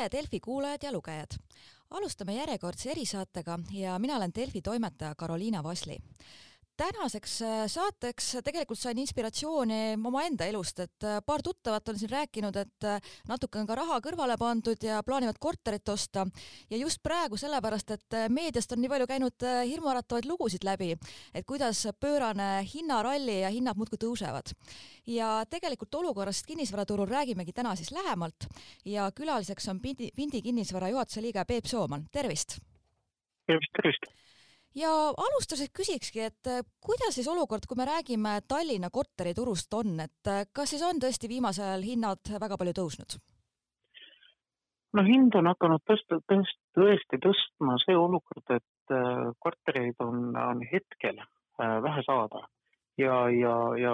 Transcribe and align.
tere, 0.00 0.20
Delfi 0.22 0.40
kuulajad 0.40 0.82
ja 0.82 0.92
lugejad! 0.92 1.34
alustame 1.90 2.34
järjekordse 2.34 2.90
erisaatega 2.90 3.58
ja 3.72 3.98
mina 3.98 4.16
olen 4.16 4.32
Delfi 4.34 4.62
toimetaja 4.62 5.14
Karoliina 5.14 5.62
Vasli 5.62 5.98
tänaseks 6.80 7.34
äh, 7.42 7.64
saateks 7.68 8.28
tegelikult 8.44 8.78
sain 8.80 8.98
inspiratsiooni 9.02 9.98
omaenda 10.06 10.46
elust, 10.48 10.80
et 10.80 11.04
äh, 11.04 11.18
paar 11.26 11.42
tuttavat 11.44 11.88
on 11.92 11.98
siin 12.00 12.12
rääkinud, 12.12 12.56
et 12.56 12.86
äh, 12.88 13.00
natuke 13.28 13.60
on 13.60 13.68
ka 13.68 13.76
raha 13.76 13.98
kõrvale 14.04 14.36
pandud 14.40 14.86
ja 14.86 15.02
plaanivad 15.06 15.36
korterit 15.40 15.88
osta 15.92 16.24
ja 16.70 16.80
just 16.80 17.02
praegu 17.04 17.36
sellepärast, 17.40 17.92
et 17.96 18.18
meediast 18.32 18.72
on 18.72 18.80
nii 18.82 18.92
palju 18.92 19.08
käinud 19.10 19.46
hirmuäratavaid 19.68 20.28
lugusid 20.30 20.64
läbi, 20.64 20.94
et 21.34 21.46
kuidas 21.48 21.82
pöörane 22.00 22.48
hinnaralli 22.72 23.40
ja 23.42 23.50
hinnad 23.52 23.76
muudkui 23.76 24.00
tõusevad. 24.00 24.54
ja 25.06 25.44
tegelikult 25.50 25.94
olukorrast 25.94 26.46
kinnisvaraturul 26.46 27.08
räägimegi 27.08 27.52
täna 27.52 27.74
siis 27.76 27.90
lähemalt 27.90 28.46
ja 28.84 29.10
külaliseks 29.12 29.68
on 29.68 29.80
Pindi, 29.80 30.10
Pindi 30.16 30.42
kinnisvara 30.42 30.88
juhatuse 30.88 31.22
liige 31.22 31.44
Peep 31.44 31.66
Sooman, 31.66 32.06
tervist! 32.12 32.58
tervist, 33.46 33.72
tervist! 33.76 34.10
Ja 34.74 34.90
alustuseks 35.16 35.72
küsikski, 35.74 36.22
et 36.28 36.50
äh, 36.50 36.62
kuidas 36.84 37.16
siis 37.16 37.28
olukord, 37.28 37.66
kui 37.68 37.78
me 37.78 37.86
räägime 37.88 38.38
Tallinna 38.48 38.90
korteriturust 38.92 39.74
on, 39.74 39.98
et 40.06 40.30
äh, 40.30 40.46
kas 40.52 40.74
siis 40.74 40.84
on 40.86 41.00
tõesti 41.02 41.28
viimasel 41.28 41.66
ajal 41.66 41.86
hinnad 41.86 42.32
väga 42.40 42.58
palju 42.60 42.76
tõusnud? 42.78 43.18
no 44.98 45.02
hind 45.06 45.34
on 45.38 45.46
hakanud 45.46 45.82
tõsta, 45.86 46.18
tõest, 46.30 46.58
tõesti 46.74 47.20
tõstma 47.22 47.76
see 47.84 47.96
olukord, 47.96 48.46
et 48.56 48.94
äh, 48.94 49.26
kortereid 49.38 50.00
on, 50.06 50.30
on 50.36 50.64
hetkel 50.72 51.20
vähe 51.60 52.00
saada. 52.06 52.46
Ja, 52.96 53.28
ja, 53.28 53.52
ja 53.76 53.90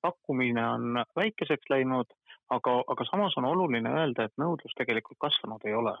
pakkumine 0.00 0.62
on 0.64 1.02
väikeseks 1.16 1.68
läinud, 1.68 2.08
aga, 2.48 2.78
aga 2.88 3.04
samas 3.04 3.36
on 3.36 3.44
oluline 3.50 3.92
öelda, 3.92 4.24
et 4.24 4.40
nõudlus 4.40 4.72
tegelikult 4.78 5.20
kasvanud 5.20 5.66
ei 5.68 5.76
ole 5.76 5.92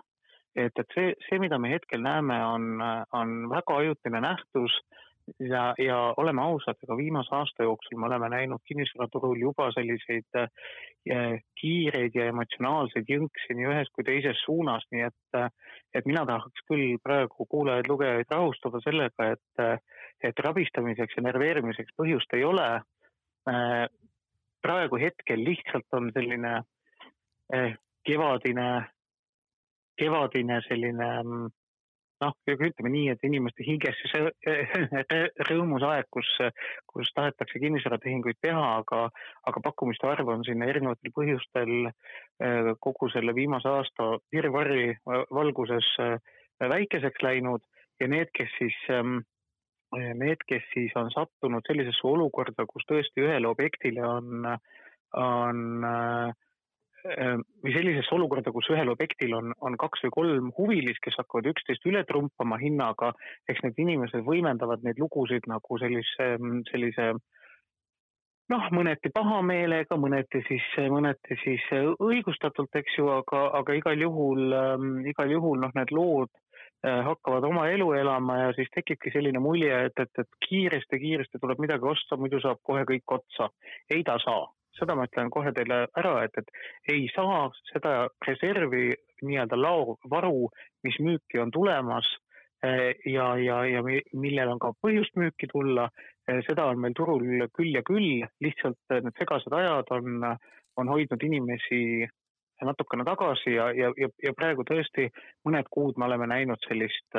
et, 0.56 0.72
et 0.78 0.94
see, 0.94 1.14
see, 1.28 1.38
mida 1.42 1.58
me 1.58 1.72
hetkel 1.72 2.02
näeme, 2.04 2.36
on, 2.44 2.82
on 3.12 3.36
väga 3.50 3.78
ajutine 3.82 4.20
nähtus 4.20 4.74
ja, 5.40 5.74
ja 5.78 5.98
oleme 6.16 6.42
ausad, 6.42 6.78
ega 6.82 6.96
viimase 6.96 7.34
aasta 7.36 7.66
jooksul 7.66 7.98
me 7.98 8.06
oleme 8.06 8.28
näinud 8.32 8.62
kinnisvaraturul 8.68 9.38
juba 9.40 9.70
selliseid 9.74 10.38
äh, 10.38 10.48
kiireid 11.60 12.14
ja 12.14 12.28
emotsionaalseid 12.30 13.08
jõnksi 13.10 13.56
nii 13.56 13.68
ühes 13.70 13.90
kui 13.94 14.04
teises 14.06 14.42
suunas, 14.44 14.84
nii 14.92 15.06
et, 15.08 15.40
et 15.94 16.06
mina 16.06 16.24
tahaks 16.28 16.66
küll 16.70 16.98
praegu 17.02 17.46
kuulajaid-lugejaid 17.50 18.30
rahustada 18.30 18.82
sellega, 18.84 19.32
et, 19.36 19.82
et 20.22 20.44
rabistamiseks 20.46 21.18
ja 21.18 21.26
närveerimiseks 21.28 21.96
põhjust 21.98 22.38
ei 22.38 22.44
ole 22.44 22.68
äh,. 23.50 23.86
praegu 24.62 24.98
hetkel 25.02 25.40
lihtsalt 25.42 25.98
on 25.98 26.12
selline 26.14 26.52
äh, 27.54 27.72
kevadine 28.06 28.68
kevadine 29.98 30.60
selline 30.68 31.10
noh, 32.22 32.36
ütleme 32.46 32.92
nii, 32.92 33.08
et 33.12 33.24
inimeste 33.26 33.64
hinges 33.66 33.98
see 34.10 35.20
rõõmus 35.48 35.84
aeg, 35.86 36.08
kus, 36.14 36.28
kus 36.90 37.10
tahetakse 37.16 37.60
kinnisvaratehinguid 37.62 38.38
teha, 38.44 38.62
aga, 38.82 39.06
aga 39.48 39.64
pakkumiste 39.64 40.08
arv 40.10 40.30
on 40.34 40.44
siin 40.46 40.62
erinevatel 40.66 41.14
põhjustel 41.16 41.74
eh, 41.88 42.72
kogu 42.84 43.10
selle 43.14 43.34
viimase 43.36 43.70
aasta 43.70 44.12
virvarri 44.34 44.92
valguses 45.06 45.88
eh, 46.04 46.16
väikeseks 46.62 47.24
läinud. 47.26 47.66
Ja 48.00 48.08
need, 48.10 48.30
kes 48.34 48.54
siis, 48.58 48.78
eh, 48.90 50.12
need, 50.18 50.46
kes 50.48 50.64
siis 50.74 50.94
on 50.98 51.10
sattunud 51.14 51.66
sellisesse 51.68 52.06
olukorda, 52.08 52.66
kus 52.70 52.86
tõesti 52.88 53.26
ühele 53.26 53.50
objektile 53.50 54.06
on, 54.06 54.48
on 55.18 55.86
äh, 55.86 56.40
või 57.02 57.74
sellisesse 57.74 58.14
olukorda, 58.14 58.52
kus 58.54 58.68
ühel 58.70 58.92
objektil 58.92 59.34
on, 59.34 59.52
on 59.60 59.76
kaks 59.80 60.04
või 60.06 60.12
kolm 60.16 60.50
huvilist, 60.58 61.02
kes 61.02 61.18
hakkavad 61.18 61.48
üksteist 61.50 61.86
üle 61.90 62.04
trumpama 62.06 62.58
hinnaga, 62.62 63.12
eks 63.50 63.62
need 63.66 63.80
inimesed 63.82 64.22
võimendavad 64.26 64.84
neid 64.86 65.00
lugusid 65.02 65.48
nagu 65.50 65.78
sellise, 65.82 66.28
sellise 66.70 67.08
noh, 68.52 68.68
mõneti 68.76 69.10
pahameelega, 69.14 69.98
mõneti 69.98 70.44
siis, 70.46 70.68
mõneti 70.92 71.38
siis 71.42 71.66
õigustatult, 71.98 72.70
eks 72.82 73.00
ju, 73.00 73.10
aga, 73.18 73.48
aga 73.58 73.76
igal 73.80 74.06
juhul 74.06 74.54
äh,, 74.54 74.88
igal 75.10 75.34
juhul 75.34 75.62
noh, 75.64 75.74
need 75.74 75.90
lood 75.90 76.30
äh, 76.86 77.02
hakkavad 77.08 77.50
oma 77.50 77.66
elu 77.74 77.92
elama 77.98 78.38
ja 78.44 78.56
siis 78.56 78.70
tekibki 78.74 79.10
selline 79.14 79.42
mulje, 79.42 79.86
et, 79.90 80.06
et, 80.06 80.22
et 80.22 80.42
kiiresti-kiiresti 80.46 81.42
tuleb 81.42 81.66
midagi 81.66 81.94
osta, 81.96 82.20
muidu 82.20 82.38
saab 82.44 82.62
kohe 82.62 82.86
kõik 82.86 83.18
otsa. 83.18 83.50
ei 83.90 84.06
ta 84.06 84.20
saa 84.22 84.46
seda 84.78 84.96
ma 84.96 85.06
ütlen 85.08 85.30
kohe 85.32 85.52
teile 85.56 85.86
ära, 85.98 86.14
et, 86.26 86.36
et 86.38 86.92
ei 86.94 87.06
saa 87.14 87.46
seda 87.70 88.06
reservi 88.26 88.92
nii-öelda 89.22 89.58
laovaru, 89.58 90.48
mis 90.86 90.98
müüki 91.02 91.40
on 91.42 91.52
tulemas 91.54 92.08
eh, 92.64 92.94
ja, 93.06 93.32
ja, 93.38 93.60
ja 93.68 93.82
millel 93.84 94.54
on 94.54 94.62
ka 94.62 94.72
põhjust 94.82 95.18
müüki 95.20 95.50
tulla, 95.52 95.88
eh, 96.28 96.40
seda 96.48 96.66
on 96.72 96.80
meil 96.82 96.96
turul 96.98 97.46
küll 97.54 97.76
ja 97.76 97.84
küll, 97.86 98.24
lihtsalt 98.44 98.96
need 98.98 99.14
segased 99.20 99.54
ajad 99.58 99.92
on, 99.98 100.26
on 100.80 100.92
hoidnud 100.94 101.28
inimesi 101.28 102.08
natukene 102.62 103.04
tagasi 103.04 103.56
ja, 103.56 103.70
ja, 103.74 103.90
ja, 103.98 104.08
ja 104.22 104.32
praegu 104.38 104.62
tõesti 104.66 105.08
mõned 105.46 105.66
kuud 105.70 105.98
me 105.98 106.06
oleme 106.06 106.28
näinud 106.30 106.62
sellist 106.68 107.18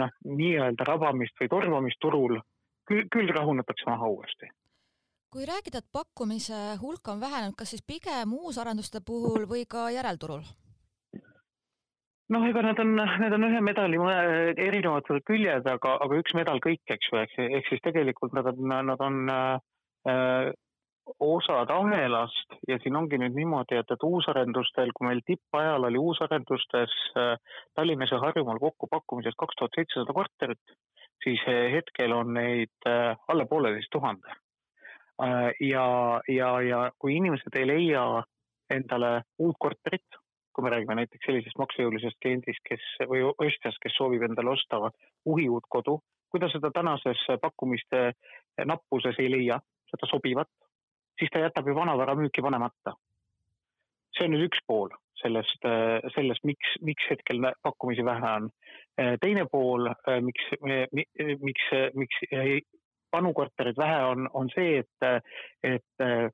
noh, 0.00 0.12
nii-öelda 0.24 0.86
rabamist 0.88 1.36
või 1.40 1.50
tormamist 1.52 2.00
turul, 2.00 2.38
küll, 2.88 3.04
küll 3.12 3.32
rahunetakse 3.36 3.90
maha 3.90 4.08
uuesti 4.16 4.48
kui 5.34 5.46
rääkida, 5.50 5.80
et 5.82 5.90
pakkumise 5.92 6.58
hulk 6.78 7.08
on 7.10 7.20
vähenenud, 7.20 7.56
kas 7.58 7.72
siis 7.74 7.82
pigem 7.82 8.34
uusarenduste 8.38 9.00
puhul 9.06 9.48
või 9.50 9.64
ka 9.66 9.88
järelturul? 9.90 10.44
noh, 12.34 12.44
ega 12.48 12.62
need 12.64 12.78
on, 12.80 12.92
need 13.20 13.34
on 13.36 13.46
ühe 13.48 13.62
medali 13.66 13.98
erinevad 14.66 15.10
küljed, 15.28 15.66
aga, 15.72 15.96
aga 16.06 16.20
üks 16.22 16.34
medal 16.38 16.62
kõik, 16.62 16.82
eks 16.96 17.10
ju, 17.10 17.18
ehk, 17.20 17.34
ehk 17.58 17.66
siis 17.68 17.82
tegelikult 17.84 18.32
nad 18.38 18.46
on, 18.52 18.76
nad 18.90 19.02
on 19.02 19.18
äh, 19.34 20.54
osad 21.26 21.70
ahelast 21.74 22.56
ja 22.70 22.78
siin 22.82 22.96
ongi 22.96 23.18
nüüd 23.20 23.34
niimoodi, 23.36 23.76
et, 23.82 23.90
et 23.90 24.06
uusarendustel, 24.06 24.94
kui 24.94 25.10
meil 25.10 25.20
tippajal 25.26 25.90
oli 25.90 26.00
uusarendustes 26.00 26.94
äh, 27.18 27.34
Tallinnas 27.74 28.14
ja 28.14 28.22
Harjumaal 28.22 28.62
kokku 28.62 28.88
pakkumises 28.94 29.36
kaks 29.42 29.58
tuhat 29.58 29.76
seitsesada 29.76 30.16
korterit, 30.16 30.78
siis 31.26 31.42
äh, 31.50 31.66
hetkel 31.74 32.14
on 32.22 32.32
neid 32.38 32.88
äh, 32.88 33.12
alla 33.28 33.50
pooleteist 33.50 33.92
tuhande 33.98 34.38
ja, 35.60 35.86
ja, 36.28 36.50
ja 36.60 36.78
kui 36.98 37.16
inimesed 37.16 37.56
ei 37.58 37.66
leia 37.66 38.04
endale 38.70 39.22
uut 39.38 39.56
korterit, 39.60 40.18
kui 40.54 40.64
me 40.64 40.70
räägime 40.70 40.96
näiteks 40.98 41.26
sellisest 41.26 41.58
maksejõulisest 41.58 42.18
kliendist, 42.22 42.62
kes 42.66 42.82
või 43.10 43.22
ostjast, 43.26 43.78
kes 43.82 43.96
soovib 43.98 44.22
endale 44.26 44.54
osta 44.54 44.80
uhi 45.24 45.48
uut 45.48 45.66
kodu, 45.68 45.98
kui 46.30 46.40
ta 46.42 46.48
seda 46.50 46.70
tänases 46.74 47.20
pakkumiste 47.42 48.12
nappuses 48.66 49.18
ei 49.22 49.30
leia, 49.30 49.58
seda 49.90 50.10
sobivat, 50.10 50.50
siis 51.18 51.30
ta 51.30 51.42
jätab 51.42 51.68
ju 51.68 51.74
vanavara 51.74 52.14
müüki 52.18 52.42
panemata. 52.42 52.94
see 54.14 54.28
on 54.28 54.30
nüüd 54.36 54.46
üks 54.46 54.60
pool 54.66 54.92
sellest, 55.18 55.66
sellest, 56.14 56.44
miks, 56.46 56.76
miks 56.86 57.06
hetkel 57.10 57.40
pakkumisi 57.62 58.04
vähe 58.04 58.30
on. 58.38 58.50
teine 59.20 59.46
pool, 59.50 59.88
miks, 60.22 60.50
miks, 61.42 61.68
miks 61.94 62.20
vanukortereid 63.14 63.78
vähe 63.78 64.00
on, 64.10 64.28
on 64.34 64.50
see, 64.54 64.82
et, 64.82 65.24
et 65.62 66.32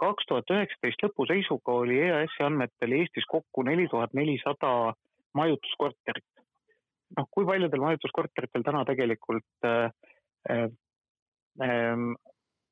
kaks 0.00 0.26
tuhat 0.28 0.50
üheksateist 0.50 1.04
lõpu 1.06 1.26
seisuga 1.30 1.78
oli 1.84 2.00
EAS-i 2.02 2.44
andmetel 2.46 2.96
Eestis 2.98 3.26
kokku 3.30 3.62
neli 3.66 3.86
tuhat 3.90 4.14
nelisada 4.16 4.94
majutuskorterit. 5.38 6.26
noh, 7.18 7.28
kui 7.30 7.46
paljudel 7.46 7.82
majutuskorteritel 7.82 8.64
täna 8.66 8.82
tegelikult 8.88 9.68
äh, 9.68 9.90
äh, 10.50 11.98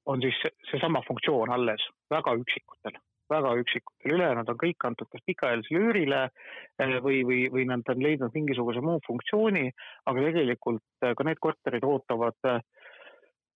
on 0.07 0.23
siis 0.23 0.39
seesama 0.71 1.03
funktsioon 1.07 1.53
alles, 1.55 1.85
väga 2.11 2.35
üksikutel, 2.41 2.97
väga 3.31 3.53
üksikutel, 3.61 4.17
ülejäänud 4.17 4.51
on 4.51 4.59
kõik 4.65 4.87
antud 4.89 5.11
kas 5.13 5.23
pikaajalisele 5.31 5.85
üürile 5.87 6.23
äh, 6.25 6.97
või, 7.05 7.23
või, 7.29 7.45
või 7.55 7.69
nad 7.71 7.87
on 7.95 8.03
leidnud 8.03 8.35
mingisuguse 8.35 8.83
muu 8.83 8.99
funktsiooni, 9.07 9.69
aga 10.11 10.27
tegelikult 10.27 11.07
äh, 11.07 11.15
ka 11.19 11.29
need 11.29 11.43
korterid 11.43 11.87
ootavad 11.87 12.51
äh, 12.51 12.59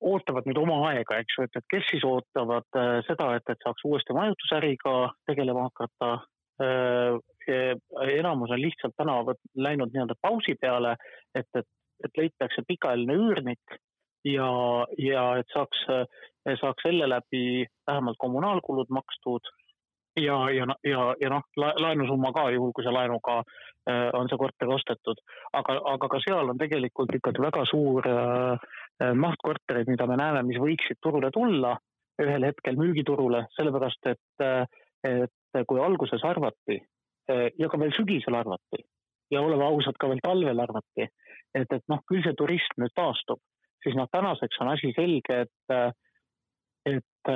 ootavad 0.00 0.46
nüüd 0.48 0.58
oma 0.60 0.78
aega, 0.90 1.20
eks 1.22 1.38
ju, 1.38 1.46
et, 1.46 1.56
et 1.56 1.66
kes 1.72 1.86
siis 1.90 2.04
ootavad 2.04 2.78
äh, 2.78 2.98
seda, 3.08 3.32
et, 3.38 3.46
et 3.52 3.64
saaks 3.64 3.84
uuesti 3.88 4.16
majutusäriga 4.16 4.96
tegelema 5.30 5.68
hakata 5.70 6.12
äh,. 6.62 7.18
enamus 8.18 8.50
on 8.50 8.58
lihtsalt 8.60 8.96
täna 8.98 9.20
läinud 9.54 9.92
nii-öelda 9.94 10.16
pausi 10.22 10.56
peale, 10.60 10.96
et, 11.34 11.46
et, 11.54 11.68
et 12.04 12.18
leitakse 12.18 12.64
pikaajaline 12.66 13.14
üürnik 13.14 13.76
ja, 14.26 14.48
ja 14.98 15.26
et 15.38 15.54
saaks, 15.54 15.84
saaks 16.60 16.82
selle 16.82 17.06
läbi 17.08 17.66
vähemalt 17.86 18.18
kommunaalkulud 18.18 18.90
makstud 18.90 19.46
ja, 20.16 20.36
ja, 20.50 20.66
ja, 20.84 21.06
ja 21.20 21.30
noh, 21.30 21.46
laenusumma 21.56 22.32
ka, 22.32 22.50
juhul 22.54 22.72
kui 22.72 22.84
see 22.84 22.94
laenuga 22.94 23.38
äh, 23.42 24.10
on 24.16 24.28
see 24.30 24.40
korter 24.40 24.72
ostetud. 24.72 25.20
aga, 25.52 25.80
aga 25.94 26.08
ka 26.08 26.20
seal 26.24 26.52
on 26.52 26.58
tegelikult 26.58 27.14
ikkagi 27.18 27.42
väga 27.42 27.64
suur 27.70 28.08
äh, 28.10 28.68
Äh, 29.02 29.12
maht 29.12 29.42
kortereid, 29.44 29.90
mida 29.92 30.06
me 30.08 30.16
näeme, 30.16 30.40
mis 30.48 30.56
võiksid 30.60 31.02
turule 31.04 31.28
tulla 31.32 31.74
ühel 32.22 32.46
hetkel 32.48 32.78
müügiturule, 32.80 33.42
sellepärast 33.52 34.08
et, 34.08 34.44
äh, 34.44 34.62
et 35.04 35.58
kui 35.68 35.80
alguses 35.80 36.24
arvati, 36.24 36.78
ja 37.58 37.68
ka 37.68 37.78
veel 37.80 37.92
sügisel 37.96 38.36
arvati 38.38 38.78
ja 39.34 39.40
oleme 39.42 39.64
ausad, 39.66 39.96
ka 39.98 40.08
veel 40.08 40.20
talvel 40.22 40.60
arvati, 40.62 41.08
et, 41.58 41.72
et 41.74 41.84
noh, 41.90 42.00
küll 42.08 42.22
see 42.24 42.36
turism 42.38 42.80
nüüd 42.80 42.94
taastub, 42.96 43.40
siis 43.84 43.96
noh, 43.98 44.08
tänaseks 44.14 44.60
on 44.62 44.70
asi 44.72 44.92
selge, 44.96 45.40
et, 45.44 45.96
et, 46.86 47.32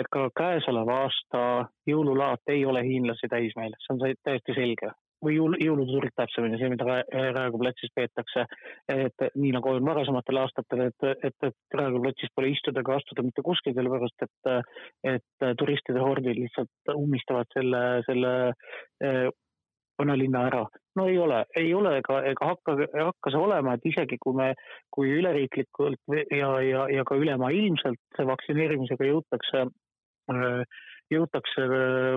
et 0.00 0.08
ka 0.12 0.28
käesoleva 0.36 1.00
aasta 1.06 1.42
jõululaat 1.88 2.54
ei 2.54 2.64
ole 2.68 2.84
hiinlasi 2.86 3.28
täis 3.32 3.56
meil, 3.56 3.74
see 3.82 3.96
on 3.96 4.04
täiesti 4.24 4.56
selge 4.56 4.92
või 5.24 5.36
jõul, 5.36 5.56
jõulutuurik 5.62 6.12
täpsemini, 6.16 6.58
see, 6.60 6.68
mida 6.72 6.84
Raekoja 6.84 7.62
platsis 7.62 7.92
peetakse. 7.96 8.44
et 8.92 9.24
nii 9.34 9.52
nagu 9.56 9.70
on 9.72 9.88
varasematel 9.88 10.42
aastatel, 10.42 10.86
et, 10.90 11.06
et, 11.24 11.36
et 11.48 11.78
Raekoja 11.80 12.02
platsis 12.04 12.34
pole 12.36 12.52
istuda 12.52 12.82
ega 12.84 12.98
astuda 13.00 13.24
mitte 13.24 13.42
kuskil, 13.46 13.74
sellepärast 13.74 14.26
et, 14.26 14.52
et 15.14 15.48
turistide 15.58 16.04
hordid 16.04 16.38
lihtsalt 16.38 16.94
ummistavad 16.94 17.48
selle, 17.56 17.82
selle 18.06 18.34
eh, 19.02 19.28
vanalinna 19.98 20.46
ära. 20.50 20.66
no 20.96 21.06
ei 21.08 21.18
ole, 21.18 21.44
ei 21.56 21.74
ole 21.74 21.96
ega, 21.98 22.20
ega 22.30 22.50
hakka, 22.52 22.76
hakka 22.94 23.32
see 23.32 23.40
olema, 23.40 23.74
et 23.76 23.88
isegi 23.88 24.16
kui 24.20 24.36
me, 24.36 24.52
kui 24.92 25.10
üleriiklikult 25.18 26.16
ja, 26.30 26.52
ja, 26.64 26.86
ja 26.92 27.04
ka 27.08 27.18
ülemaailmselt 27.20 28.22
vaktsineerimisega 28.30 29.10
jõutakse, 29.10 29.66
jõutakse 31.12 31.66
eh, 31.66 32.16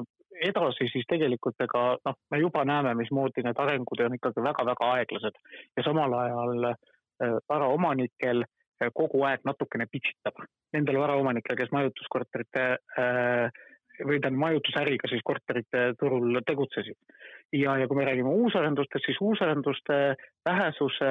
edasi, 0.50 0.88
siis 0.91 1.07
tegelikult 1.09 1.59
ega 1.63 1.83
noh, 2.06 2.17
me 2.31 2.39
juba 2.39 2.63
näeme, 2.67 2.94
mismoodi 3.00 3.44
need 3.45 3.59
arengud 3.59 4.06
on 4.06 4.15
ikkagi 4.17 4.44
väga-väga 4.45 4.91
aeglased 4.95 5.41
ja 5.77 5.85
samal 5.85 6.13
ajal 6.21 6.69
äh, 6.71 7.35
varaomanikel 7.50 8.45
äh, 8.45 8.91
kogu 8.94 9.23
aeg 9.27 9.44
natukene 9.47 9.89
pitsitab. 9.91 10.39
Nendel 10.73 11.01
varaomanikel, 11.01 11.57
kes 11.59 11.73
majutuskorterite 11.75 12.65
äh, 12.77 13.59
või 14.00 14.21
tähendab 14.21 14.39
majutusäriga 14.45 15.09
siis 15.11 15.23
korterite 15.27 15.89
turul 16.00 16.39
tegutsesid. 16.47 16.95
ja, 17.51 17.75
ja 17.77 17.88
kui 17.88 17.97
me 17.97 18.06
räägime 18.07 18.29
uusarendustest, 18.29 19.06
siis 19.06 19.17
uusarenduste 19.21 20.15
vähesuse 20.47 21.09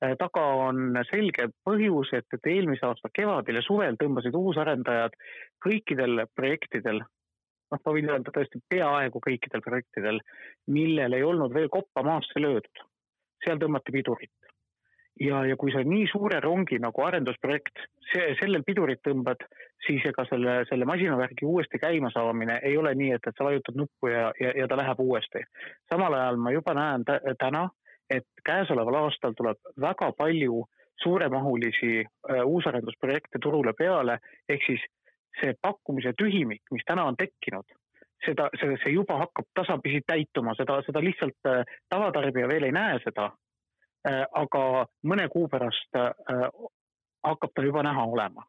taga 0.00 0.42
on 0.66 0.96
selge 1.10 1.50
põhjus, 1.66 2.12
et, 2.16 2.26
et 2.32 2.52
eelmise 2.52 2.86
aasta 2.88 3.10
kevadel 3.12 3.60
ja 3.60 3.64
suvel 3.64 3.98
tõmbasid 4.00 4.36
uusarendajad 4.36 5.16
kõikidel 5.64 6.24
projektidel 6.34 7.02
noh, 7.70 7.80
ma 7.84 7.94
võin 7.94 8.10
öelda 8.10 8.34
tõesti 8.34 8.60
peaaegu 8.72 9.22
kõikidel 9.22 9.64
projektidel, 9.64 10.20
millel 10.74 11.16
ei 11.16 11.26
olnud 11.26 11.54
veel 11.54 11.70
koppa 11.72 12.04
maasse 12.06 12.42
löödud, 12.42 12.84
seal 13.44 13.60
tõmmati 13.62 13.94
pidurit. 13.94 14.32
ja, 15.20 15.42
ja 15.44 15.56
kui 15.60 15.72
sa 15.72 15.82
nii 15.84 16.06
suure 16.08 16.38
rongi 16.40 16.78
nagu 16.80 17.02
arendusprojekt, 17.04 17.82
see, 18.12 18.30
sellel 18.38 18.62
pidurit 18.64 19.02
tõmbad, 19.04 19.42
siis 19.86 20.04
ega 20.08 20.24
selle, 20.30 20.54
selle 20.70 20.86
masinavärgi 20.88 21.44
uuesti 21.44 21.78
käimasaamine 21.78 22.60
ei 22.64 22.76
ole 22.80 22.94
nii, 22.94 23.10
et, 23.18 23.28
et 23.28 23.36
sa 23.36 23.44
vajutad 23.44 23.76
nuppu 23.76 24.08
ja, 24.08 24.30
ja, 24.40 24.54
ja 24.62 24.68
ta 24.68 24.78
läheb 24.80 25.02
uuesti. 25.04 25.44
samal 25.92 26.16
ajal 26.16 26.40
ma 26.40 26.54
juba 26.56 26.74
näen 26.74 27.04
täna, 27.38 27.68
et 28.10 28.26
käesoleval 28.44 28.98
aastal 29.04 29.34
tuleb 29.38 29.58
väga 29.80 30.12
palju 30.18 30.64
suuremahulisi 31.02 31.92
äh, 32.04 32.42
uusarendusprojekte 32.44 33.38
turule 33.42 33.72
peale, 33.78 34.18
ehk 34.48 34.66
siis 34.66 34.82
see 35.40 35.54
pakkumise 35.62 36.12
tühimik, 36.18 36.62
mis 36.74 36.84
täna 36.86 37.06
on 37.08 37.16
tekkinud, 37.16 37.66
seda, 38.26 38.50
see, 38.60 38.76
see 38.82 38.92
juba 38.94 39.20
hakkab 39.22 39.48
tasapisi 39.54 40.02
täituma, 40.06 40.54
seda, 40.58 40.80
seda 40.86 41.02
lihtsalt 41.04 41.50
äh, 41.52 41.62
tavatarbija 41.88 42.48
veel 42.50 42.68
ei 42.68 42.76
näe 42.76 42.98
seda 43.04 43.30
äh,. 44.08 44.24
aga 44.32 44.86
mõne 45.04 45.28
kuu 45.32 45.48
pärast 45.48 45.96
hakkab 47.24 47.52
ta 47.54 47.64
juba 47.64 47.82
näha 47.84 48.04
olema. 48.04 48.44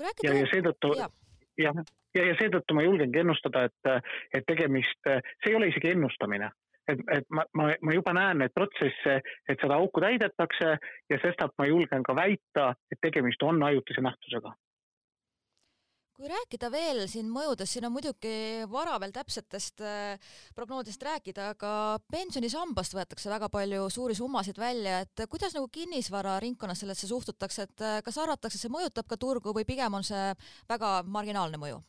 ja, 0.00 0.34
ja 0.34 0.46
seetõttu 0.50 0.94
jah, 0.98 1.10
ja, 1.58 1.72
ja, 2.14 2.26
ja 2.30 2.36
seetõttu 2.40 2.74
ma 2.74 2.84
julgengi 2.84 3.20
ennustada, 3.20 3.64
et, 3.68 4.10
et 4.34 4.46
tegemist, 4.46 5.00
see 5.04 5.52
ei 5.52 5.58
ole 5.58 5.68
isegi 5.70 5.92
ennustamine, 5.94 6.50
et, 6.88 7.00
et 7.16 7.26
ma, 7.30 7.46
ma, 7.56 7.70
ma 7.82 7.96
juba 7.96 8.14
näen 8.16 8.42
neid 8.42 8.54
protsesse, 8.54 9.20
et 9.48 9.62
seda 9.62 9.78
auku 9.80 10.02
täidetakse 10.04 10.76
ja 11.10 11.22
sestap 11.22 11.54
ma 11.58 11.68
julgen 11.70 12.04
ka 12.06 12.16
väita, 12.16 12.72
et 12.92 13.00
tegemist 13.02 13.42
on 13.42 13.62
ajutise 13.62 14.04
nähtusega 14.04 14.54
kui 16.14 16.30
rääkida 16.30 16.68
veel 16.70 17.00
siin 17.10 17.26
mõjudest, 17.30 17.74
siin 17.74 17.88
on 17.88 17.92
muidugi 17.96 18.34
vara 18.70 18.94
veel 19.02 19.12
täpsetest 19.14 19.82
äh, 19.82 20.34
prognoosidest 20.54 21.02
rääkida, 21.02 21.48
aga 21.56 21.70
pensionisambast 22.12 22.94
võetakse 22.94 23.32
väga 23.32 23.48
palju 23.52 23.88
suuri 23.90 24.14
summasid 24.14 24.60
välja, 24.62 25.00
et 25.02 25.24
kuidas 25.30 25.56
nagu 25.58 25.66
kinnisvara 25.74 26.36
ringkonnas 26.44 26.84
sellesse 26.84 27.10
suhtutakse, 27.10 27.66
et 27.66 27.82
äh, 27.82 27.98
kas 28.06 28.20
arvatakse, 28.22 28.60
see 28.62 28.72
mõjutab 28.72 29.10
ka 29.10 29.18
turgu 29.18 29.56
või 29.56 29.66
pigem 29.66 29.98
on 29.98 30.06
see 30.06 30.30
väga 30.70 31.00
marginaalne 31.02 31.58
mõju? 31.58 31.82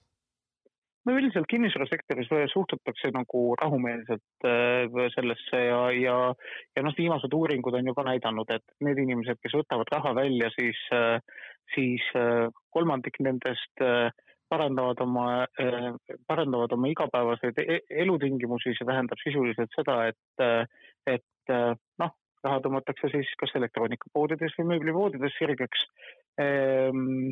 No 1.05 1.15
üldiselt 1.19 1.47
kinnisvarasektoris 1.49 2.29
suhtutakse 2.53 3.11
nagu 3.13 3.41
rahumeelselt 3.61 4.47
äh, 4.49 5.07
sellesse 5.15 5.61
ja, 5.67 5.79
ja, 5.93 6.17
ja 6.75 6.85
noh, 6.85 6.95
viimased 6.97 7.33
uuringud 7.33 7.77
on 7.77 7.91
juba 7.91 8.05
näidanud, 8.07 8.51
et 8.55 8.65
need 8.85 9.01
inimesed, 9.05 9.39
kes 9.41 9.57
võtavad 9.59 9.91
raha 9.93 10.15
välja, 10.17 10.49
siis, 10.57 10.79
äh, 10.95 11.17
siis 11.75 12.05
äh, 12.17 12.47
kolmandik 12.75 13.19
nendest 13.23 13.85
parandavad 14.49 14.99
oma, 15.01 15.29
parandavad 16.29 16.73
oma 16.75 16.89
igapäevaseid 16.91 17.57
e-, 17.63 17.79
elutingimusi, 18.03 18.75
see 18.77 18.85
tähendab 18.85 19.17
sisuliselt 19.23 19.73
seda, 19.73 19.95
et, 20.11 20.69
et 21.09 21.53
noh, 22.01 22.13
raha 22.45 22.61
tõmmatakse 22.61 23.09
siis 23.13 23.31
kas 23.41 23.55
elektroonikapoodides 23.57 24.53
või 24.59 24.67
mööblipoodides 24.75 25.33
sirgeks. 25.39 25.87
Ehm, 26.41 27.31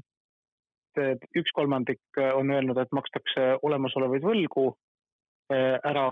et 1.01 1.24
üks 1.40 1.54
kolmandik 1.56 2.01
äh, 2.19 2.34
on 2.38 2.51
öelnud, 2.51 2.78
et 2.78 2.92
makstakse 2.95 3.54
olemasolevaid 3.62 4.25
võlgu 4.25 4.68
äh, 5.54 5.80
ära, 5.84 6.12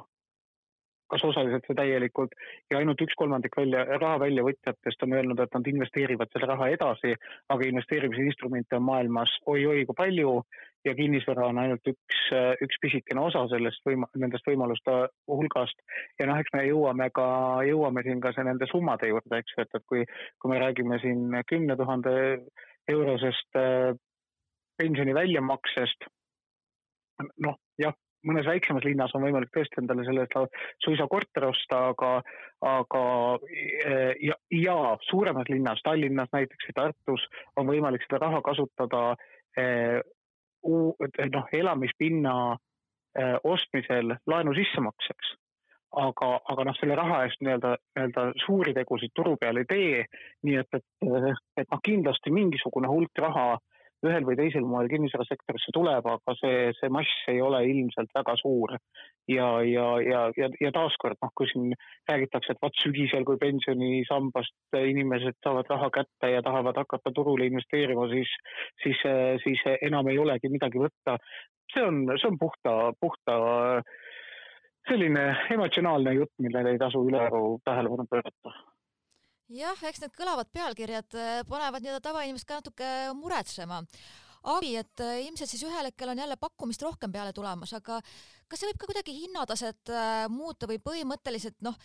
kas 1.12 1.24
osaliselt 1.28 1.66
või 1.68 1.76
täielikult, 1.76 2.36
ja 2.72 2.80
ainult 2.80 3.02
üks 3.04 3.18
kolmandik 3.20 3.56
välja, 3.58 3.84
raha 4.00 4.22
väljavõtjatest 4.24 5.04
on 5.04 5.16
öelnud, 5.18 5.40
et 5.44 5.56
nad 5.58 5.68
investeerivad 5.68 6.32
selle 6.32 6.48
raha 6.54 6.70
edasi, 6.72 7.16
aga 7.52 7.68
investeerimisinstrumente 7.68 8.80
on 8.80 8.86
maailmas 8.88 9.34
oi-oi 9.52 9.84
kui 9.90 9.98
palju 9.98 10.38
ja 10.88 10.94
kinnisvara 10.98 11.50
on 11.52 11.60
ainult 11.62 11.92
üks, 11.92 12.22
äh, 12.36 12.54
üks 12.64 12.80
pisikene 12.84 13.24
osa 13.28 13.44
sellest 13.52 13.84
võima-, 13.88 14.10
nendest 14.24 14.48
võimaluste 14.48 14.98
hulgast. 15.30 15.84
ja 16.20 16.30
noh, 16.30 16.40
eks 16.42 16.54
me 16.56 16.66
jõuame 16.68 17.10
ka, 17.16 17.28
jõuame 17.68 18.06
siin 18.08 18.24
ka 18.24 18.34
see 18.36 18.48
nende 18.48 18.70
summade 18.72 19.12
juurde, 19.12 19.42
eks 19.42 19.58
ju, 19.58 19.66
et, 19.66 19.76
et 19.76 19.88
kui, 19.92 20.06
kui 20.40 20.54
me 20.54 20.62
räägime 20.64 21.02
siin 21.04 21.28
kümne 21.50 21.78
tuhande 21.78 22.16
eurosest 22.90 23.60
pensioni 24.82 25.14
väljamaksest. 25.16 26.10
noh, 27.46 27.58
jah, 27.78 27.94
mõnes 28.26 28.48
väiksemas 28.50 28.86
linnas 28.86 29.14
on 29.18 29.26
võimalik 29.26 29.52
tõesti 29.54 29.82
endale 29.82 30.06
selle 30.06 30.26
eest 30.26 30.56
suisa 30.82 31.06
korter 31.10 31.46
osta, 31.50 31.84
aga, 31.92 32.12
aga 32.66 33.04
ja, 34.26 34.38
ja 34.58 34.78
suuremas 35.10 35.50
linnas, 35.54 35.84
Tallinnas 35.86 36.34
näiteks 36.34 36.70
või 36.70 36.78
Tartus 36.80 37.28
on 37.62 37.70
võimalik 37.70 38.06
seda 38.08 38.24
raha 38.26 38.42
kasutada 38.46 39.04
eh, 39.58 40.02
noh, 40.66 41.54
elamispinna 41.62 42.36
eh, 42.54 43.38
ostmisel 43.44 44.18
laenu 44.34 44.58
sissemakseks 44.58 45.36
aga, 46.00 46.30
aga 46.54 46.66
noh, 46.68 46.78
selle 46.80 46.96
raha 46.96 47.24
eest 47.26 47.42
nii-öelda, 47.44 47.74
nii-öelda 47.96 48.26
suuri 48.46 48.74
tegusid 48.76 49.12
turu 49.16 49.36
peal 49.40 49.60
ei 49.60 49.68
tee. 49.68 50.06
nii 50.48 50.58
et, 50.62 50.78
et, 50.80 51.42
et 51.60 51.68
noh, 51.68 51.82
kindlasti 51.84 52.32
mingisugune 52.34 52.90
hulk 52.92 53.24
raha 53.26 53.58
ühel 54.08 54.26
või 54.26 54.38
teisel 54.40 54.66
moel 54.68 54.90
kinnisvarasektorisse 54.92 55.74
tuleb, 55.76 56.08
aga 56.14 56.36
see, 56.40 56.72
see 56.80 56.90
mass 56.94 57.30
ei 57.32 57.42
ole 57.42 57.62
ilmselt 57.70 58.12
väga 58.18 58.36
suur. 58.40 58.76
ja, 59.30 59.48
ja, 59.64 59.86
ja, 60.02 60.22
ja, 60.38 60.50
ja 60.60 60.72
taaskord 60.76 61.20
noh, 61.22 61.32
kui 61.38 61.48
siin 61.52 61.76
räägitakse, 62.10 62.56
et 62.56 62.64
vot 62.64 62.82
sügisel, 62.84 63.26
kui 63.28 63.38
pensionisambast 63.42 64.80
inimesed 64.80 65.38
saavad 65.44 65.70
raha 65.70 65.92
kätte 66.00 66.32
ja 66.34 66.42
tahavad 66.42 66.82
hakata 66.82 67.14
turule 67.16 67.46
investeerima, 67.52 68.08
siis, 68.12 68.34
siis, 68.84 69.06
siis 69.46 69.64
enam 69.82 70.10
ei 70.12 70.20
olegi 70.20 70.50
midagi 70.50 70.82
võtta. 70.82 71.18
see 71.74 71.86
on, 71.86 72.04
see 72.18 72.28
on 72.28 72.42
puhta, 72.42 72.76
puhta 73.00 73.38
selline 74.90 75.30
emotsionaalne 75.54 76.18
jutt, 76.18 76.34
millele 76.42 76.74
ei 76.76 76.82
tasu 76.82 77.06
ülearu 77.08 77.60
tähelepanu 77.66 78.10
pöörata 78.10 78.71
jah, 79.56 79.84
eks 79.90 80.02
need 80.04 80.16
kõlavad 80.16 80.50
pealkirjad 80.54 81.18
äh, 81.18 81.38
panevad 81.50 81.84
nii-öelda 81.84 82.04
tavainimest 82.06 82.48
ka 82.48 82.60
natuke 82.62 82.90
muretsema. 83.18 83.82
Aavi, 84.52 84.72
et 84.80 85.04
äh, 85.04 85.20
ilmselt 85.28 85.52
siis 85.52 85.64
ühel 85.68 85.90
hetkel 85.90 86.14
on 86.14 86.22
jälle 86.24 86.38
pakkumist 86.42 86.82
rohkem 86.86 87.12
peale 87.14 87.34
tulemas, 87.36 87.74
aga 87.78 88.00
kas 88.50 88.62
see 88.62 88.72
võib 88.72 88.80
ka 88.82 88.90
kuidagi 88.90 89.18
hinnataset 89.20 89.94
äh, 89.94 90.26
muuta 90.34 90.70
või 90.70 90.80
põhimõtteliselt 90.82 91.60
noh, 91.66 91.78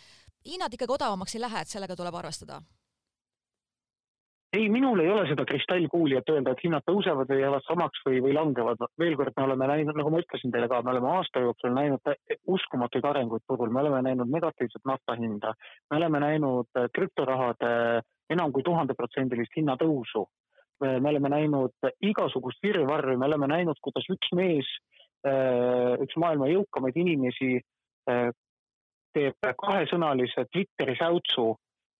hinnad 0.47 0.73
ikkagi 0.73 0.97
odavamaks 0.97 1.37
ei 1.37 1.43
lähe, 1.43 1.61
et 1.61 1.73
sellega 1.73 1.97
tuleb 1.99 2.17
arvestada? 2.17 2.61
Ei, 4.57 4.69
minul 4.73 4.99
ei 5.03 5.09
ole 5.11 5.25
seda 5.29 5.45
kristallkuuli, 5.45 6.17
et 6.17 6.29
öelda, 6.33 6.53
et 6.53 6.63
hinnad 6.65 6.85
tõusevad 6.87 7.29
või 7.29 7.41
jäävad 7.43 7.65
samaks 7.67 8.01
või, 8.07 8.21
või 8.25 8.33
langevad. 8.37 8.81
veel 8.99 9.15
kord, 9.19 9.35
me 9.37 9.43
oleme 9.43 9.67
näinud, 9.69 9.97
nagu 9.99 10.11
ma 10.13 10.21
ütlesin 10.23 10.53
teile 10.53 10.69
ka, 10.71 10.81
me 10.81 10.93
oleme 10.93 11.11
aasta 11.13 11.43
jooksul 11.43 11.75
näinud 11.75 12.11
uskumatuid 12.55 13.05
arenguid 13.05 13.45
turul, 13.47 13.69
me 13.69 13.83
oleme 13.83 14.01
näinud 14.09 14.33
negatiivset 14.33 14.85
nafta 14.85 15.15
hinda, 15.19 15.53
me 15.91 15.97
oleme 16.01 16.23
näinud 16.25 16.81
äh, 16.81 16.89
krüptorahade 16.93 17.71
enam 18.33 18.51
kui 18.51 18.63
tuhandeprotsendilist 18.63 19.55
hinnatõusu. 19.55 20.27
me 20.81 21.09
oleme 21.09 21.29
näinud 21.29 21.87
igasugust 22.05 22.59
virvarri, 22.63 23.15
me 23.17 23.25
oleme 23.25 23.47
näinud, 23.47 23.79
kuidas 23.81 24.05
üks 24.13 24.29
mees 24.37 24.67
üks 26.05 26.17
maailma 26.21 26.47
jõukamaid 26.51 26.99
inimesi 27.01 27.57
teeb 29.17 29.47
kahesõnalise 29.63 30.45
Twitteri 30.53 30.95
säutsu 30.99 31.55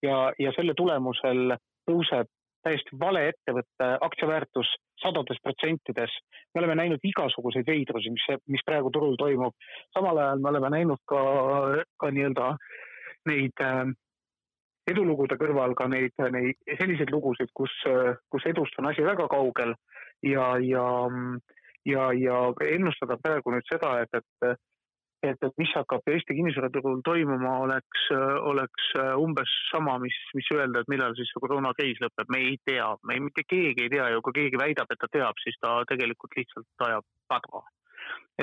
ja, 0.06 0.32
ja 0.38 0.54
selle 0.56 0.76
tulemusel 0.78 1.56
tõuseb 1.90 2.30
täiesti 2.68 3.00
vale 3.00 3.28
ettevõtte 3.32 3.92
aktsiaväärtus 4.08 4.74
sadades 5.02 5.40
protsentides. 5.44 6.14
me 6.54 6.62
oleme 6.62 6.76
näinud 6.76 7.04
igasuguseid 7.04 7.68
veidrusi, 7.68 8.12
mis, 8.12 8.26
mis 8.48 8.66
praegu 8.66 8.92
turul 8.92 9.16
toimub. 9.16 9.54
samal 9.94 10.18
ajal 10.18 10.44
me 10.44 10.50
oleme 10.50 10.70
näinud 10.76 11.02
ka, 11.06 11.22
ka 12.00 12.12
nii-öelda 12.12 12.52
neid 13.28 13.64
äh, 13.64 13.88
edulugude 14.88 15.38
kõrval 15.40 15.76
ka 15.78 15.88
neid, 15.92 16.16
neid 16.32 16.78
selliseid 16.80 17.12
lugusid, 17.12 17.52
kus, 17.54 17.74
kus 18.32 18.48
edust 18.50 18.80
on 18.80 18.90
asi 18.92 19.04
väga 19.06 19.28
kaugel 19.32 19.76
ja, 20.24 20.48
ja, 20.64 20.88
ja, 21.86 22.08
ja 22.16 22.40
ennustada 22.72 23.20
praegu 23.24 23.54
nüüd 23.54 23.68
seda, 23.70 23.98
et, 24.06 24.22
et 24.22 24.60
et, 25.24 25.38
et 25.42 25.54
mis 25.58 25.72
hakkab 25.76 26.06
Eesti 26.12 26.36
kinnisvaraturul 26.38 27.02
toimuma, 27.06 27.58
oleks, 27.66 28.04
oleks 28.52 28.92
umbes 29.18 29.54
sama, 29.72 29.98
mis, 30.04 30.18
mis 30.38 30.50
öelda, 30.54 30.84
et 30.84 30.92
millal 30.92 31.16
siis 31.18 31.32
see 31.34 31.44
koroonakriis 31.44 32.02
lõpeb, 32.04 32.30
me 32.34 32.44
ei 32.52 32.58
tea, 32.70 32.88
me 33.08 33.18
ei, 33.18 33.24
mitte 33.26 33.46
keegi 33.48 33.88
ei 33.88 33.94
tea 33.94 34.12
ja 34.14 34.22
kui 34.26 34.36
keegi 34.38 34.62
väidab, 34.62 34.92
et 34.94 35.02
ta 35.02 35.10
teab, 35.12 35.42
siis 35.44 35.58
ta 35.64 35.80
tegelikult 35.90 36.38
lihtsalt 36.38 36.88
ajab 36.90 37.08
padva 37.32 37.64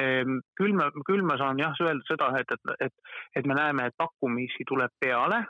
ehm, 0.01 0.41
küll 0.59 0.75
ma, 0.77 0.91
küll 1.07 1.23
ma 1.27 1.39
saan 1.41 1.63
jah 1.63 1.77
öelda 1.85 2.09
seda, 2.11 2.33
et, 2.41 2.57
et, 2.57 2.89
et, 2.89 3.13
et 3.41 3.47
me 3.47 3.59
näeme, 3.59 3.89
et 3.89 4.01
pakkumisi 4.01 4.67
tuleb 4.69 4.93
peale 5.01 5.45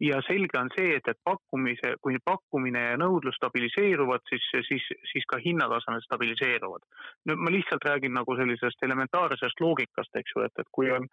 ja 0.00 0.20
selge 0.26 0.58
on 0.58 0.70
see, 0.76 0.96
et, 0.96 1.08
et 1.08 1.18
pakkumise, 1.24 1.94
kui 2.02 2.16
pakkumine 2.24 2.80
ja 2.90 2.96
nõudlus 2.98 3.36
stabiliseeruvad, 3.38 4.24
siis, 4.28 4.48
siis, 4.68 4.88
siis 5.12 5.26
ka 5.30 5.38
hinnatasemed 5.44 6.04
stabiliseeruvad. 6.06 6.82
nüüd 7.28 7.38
ma 7.38 7.52
lihtsalt 7.54 7.84
räägin 7.86 8.14
nagu 8.18 8.36
sellisest 8.36 8.82
elementaarsest 8.82 9.60
loogikast, 9.60 10.16
eks 10.16 10.36
ju, 10.36 10.44
et, 10.46 10.58
et 10.58 10.70
kui 10.72 10.90
on, 10.90 11.06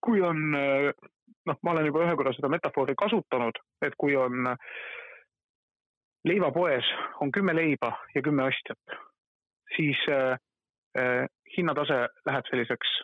kui 0.00 0.22
on 0.22 0.42
noh, 1.46 1.58
ma 1.62 1.74
olen 1.74 1.86
juba 1.86 2.04
ühe 2.06 2.16
korra 2.16 2.32
seda 2.36 2.50
metafoori 2.52 2.96
kasutanud, 2.98 3.60
et 3.82 3.94
kui 3.98 4.16
on 4.16 4.48
leivapoes 6.28 6.88
on 7.20 7.32
kümme 7.32 7.54
leiba 7.56 7.92
ja 8.14 8.22
kümme 8.22 8.48
ostjat, 8.48 8.98
siis 9.76 10.00
äh, 10.12 10.36
hinnatase 11.56 12.00
läheb 12.26 12.50
selliseks 12.50 12.98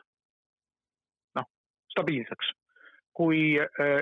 noh, 1.39 1.49
stabiilseks. 1.95 2.53
kui 3.15 3.61
äh, 3.61 4.01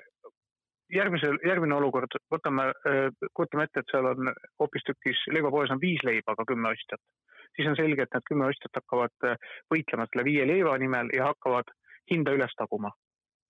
järgmisel, 0.92 1.38
järgmine 1.46 1.74
olukord, 1.74 2.16
võtame, 2.32 2.68
äh, 2.88 3.28
kujutame 3.34 3.66
ette, 3.68 3.82
et 3.82 3.92
seal 3.92 4.08
on 4.12 4.32
hoopistükkis 4.60 5.26
leivapoes 5.34 5.72
on 5.74 5.80
viis 5.80 6.02
leiba, 6.04 6.34
aga 6.36 6.44
kümme 6.48 6.72
ostjat. 6.72 7.00
siis 7.56 7.68
on 7.68 7.76
selge, 7.76 8.02
et 8.02 8.14
need 8.14 8.24
kümme 8.28 8.46
ostjat 8.48 8.80
hakkavad 8.80 9.26
äh, 9.28 9.36
võitlema 9.72 10.06
selle 10.08 10.24
viie 10.24 10.46
leiva 10.48 10.76
nimel 10.78 11.10
ja 11.12 11.26
hakkavad 11.30 11.72
hinda 12.10 12.32
üles 12.32 12.54
taguma. 12.56 12.92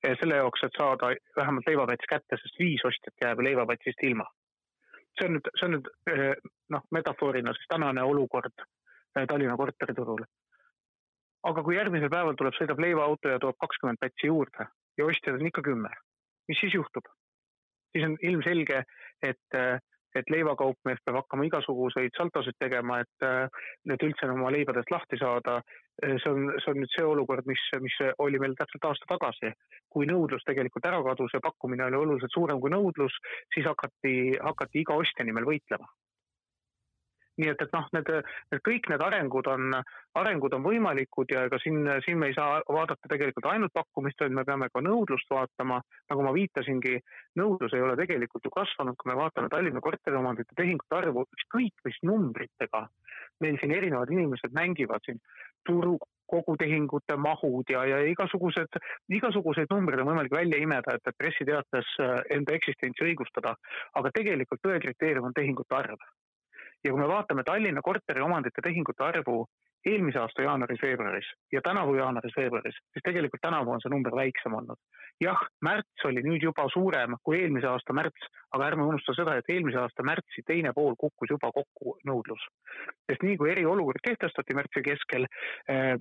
selle 0.02 0.36
jaoks, 0.36 0.64
et 0.66 0.78
saada 0.78 1.12
vähemalt 1.36 1.66
leivapats 1.66 2.08
kätte, 2.10 2.36
sest 2.36 2.56
viis 2.58 2.82
ostjat 2.84 3.14
jääb 3.22 3.40
leivapatsist 3.46 4.02
ilma. 4.02 4.26
see 5.18 5.28
on 5.28 5.36
nüüd, 5.36 5.50
see 5.58 5.66
on 5.66 5.74
nüüd 5.76 5.90
äh, 6.10 6.36
noh, 6.70 6.86
metafoorina 6.90 7.52
siis 7.52 7.68
tänane 7.68 8.02
olukord 8.02 8.64
Tallinna 9.28 9.56
korteriturul. 9.56 10.24
aga 11.42 11.62
kui 11.62 11.76
järgmisel 11.76 12.10
päeval 12.10 12.34
tuleb, 12.38 12.54
sõidab 12.54 12.80
leivaauto 12.80 13.28
ja 13.28 13.38
toob 13.38 13.58
kakskümmend 13.60 13.98
pätsi 14.00 14.30
juurde 14.30 14.66
ja 14.98 15.06
ostjaid 15.06 15.40
on 15.40 15.46
ikka 15.46 15.62
kümme, 15.62 15.90
mis 16.48 16.60
siis 16.60 16.74
juhtub? 16.74 17.06
Siis 17.92 18.04
on 18.08 18.16
ilmselge, 18.22 18.82
et, 19.22 19.58
et 20.18 20.30
leivakaupmees 20.34 21.00
peab 21.04 21.20
hakkama 21.22 21.46
igasuguseid 21.48 22.16
saltosid 22.16 22.58
tegema, 22.60 23.00
et, 23.04 23.26
et 23.94 24.06
üldse 24.08 24.28
oma 24.32 24.52
leibadest 24.52 24.92
lahti 24.92 25.20
saada. 25.20 25.60
see 26.02 26.30
on, 26.30 26.46
see 26.64 26.70
on 26.72 26.78
nüüd 26.80 26.92
see 26.94 27.04
olukord, 27.04 27.46
mis, 27.46 27.64
mis 27.84 27.98
oli 28.24 28.38
meil 28.40 28.54
täpselt 28.58 28.86
aasta 28.88 29.08
tagasi, 29.14 29.52
kui 29.92 30.08
nõudlus 30.08 30.44
tegelikult 30.48 30.88
ära 30.88 31.02
kadus 31.04 31.34
ja 31.36 31.40
pakkumine 31.44 31.84
oli 31.90 32.00
oluliselt 32.00 32.32
suurem 32.34 32.60
kui 32.60 32.72
nõudlus, 32.72 33.18
siis 33.54 33.68
hakati, 33.68 34.14
hakati 34.40 34.84
iga 34.84 34.96
ostja 35.04 35.28
nimel 35.28 35.48
võitlema 35.48 35.88
nii 37.40 37.48
et, 37.52 37.62
et 37.64 37.72
noh, 37.72 37.88
need, 37.96 38.10
need 38.52 38.62
kõik 38.66 38.88
need 38.92 39.02
arengud 39.04 39.48
on, 39.52 39.76
arengud 40.20 40.56
on 40.56 40.64
võimalikud 40.66 41.32
ja 41.32 41.46
ega 41.48 41.58
siin, 41.62 41.80
siin 42.04 42.20
me 42.20 42.30
ei 42.30 42.36
saa 42.36 42.60
vaadata 42.68 43.08
tegelikult 43.08 43.48
ainult 43.52 43.74
pakkumist, 43.76 44.20
vaid 44.20 44.36
me 44.36 44.44
peame 44.48 44.68
ka 44.72 44.84
nõudlust 44.84 45.30
vaatama. 45.32 45.80
nagu 46.12 46.24
ma 46.26 46.32
viitasingi, 46.36 46.98
nõudlus 47.40 47.72
ei 47.76 47.84
ole 47.84 47.96
tegelikult 47.96 48.44
ju 48.44 48.52
kasvanud, 48.52 48.98
kui 48.98 49.12
me 49.12 49.18
vaatame 49.18 49.48
Tallinna 49.52 49.80
korteriomandite 49.80 50.56
tehingute 50.56 50.98
arvu, 50.98 51.26
ükskõik 51.38 51.86
mis 51.88 52.02
numbritega 52.08 52.86
meil 53.40 53.56
siin 53.60 53.72
erinevad 53.74 54.10
inimesed 54.12 54.52
mängivad 54.54 55.02
siin 55.06 55.18
turu 55.66 55.96
kogutehingute 56.32 57.16
mahud 57.20 57.68
ja, 57.70 57.82
ja 57.88 57.98
igasugused, 58.08 58.78
igasuguseid 59.12 59.72
numbreid 59.72 60.00
on 60.00 60.08
võimalik 60.12 60.32
välja 60.32 60.60
imeda, 60.62 60.96
et, 60.96 61.08
et 61.08 61.18
pressiteates 61.18 61.92
enda 62.36 62.56
eksistentsi 62.56 63.04
õigustada. 63.08 63.56
aga 64.00 64.12
tegelikult 64.16 64.62
tõekriteerium 64.64 65.28
on 65.28 65.36
tehingute 65.36 65.76
arv 65.76 66.00
ja 66.84 66.90
kui 66.90 67.00
me 67.00 67.08
vaatame 67.08 67.44
Tallinna 67.46 67.82
korteriomandite 67.82 68.64
tehingute 68.64 69.04
arvu 69.04 69.44
eelmise 69.86 70.18
aasta 70.18 70.42
jaanuaris-veebruaris 70.42 71.28
ja 71.52 71.60
tänavu 71.62 71.94
jaanuaris-veebruaris, 71.94 72.74
siis 72.74 73.04
tegelikult 73.04 73.42
tänavu 73.42 73.70
on 73.70 73.80
see 73.82 73.90
number 73.90 74.14
väiksem 74.16 74.54
olnud. 74.54 74.78
jah, 75.20 75.42
märts 75.60 76.04
oli 76.04 76.22
nüüd 76.26 76.42
juba 76.42 76.66
suurem 76.72 77.16
kui 77.22 77.40
eelmise 77.40 77.66
aasta 77.70 77.92
märts, 77.92 78.28
aga 78.54 78.66
ärme 78.70 78.86
unusta 78.86 79.14
seda, 79.14 79.36
et 79.36 79.50
eelmise 79.54 79.78
aasta 79.82 80.06
märtsi 80.06 80.46
teine 80.46 80.72
pool 80.74 80.94
kukkus 80.98 81.34
juba 81.34 81.52
kokku 81.52 81.96
nõudlus. 82.06 82.46
sest 83.10 83.22
nii 83.22 83.36
kui 83.36 83.50
eriolukord 83.50 84.02
kehtestati 84.02 84.54
märtsi 84.54 84.82
keskel, 84.82 85.26
eh, 85.68 85.96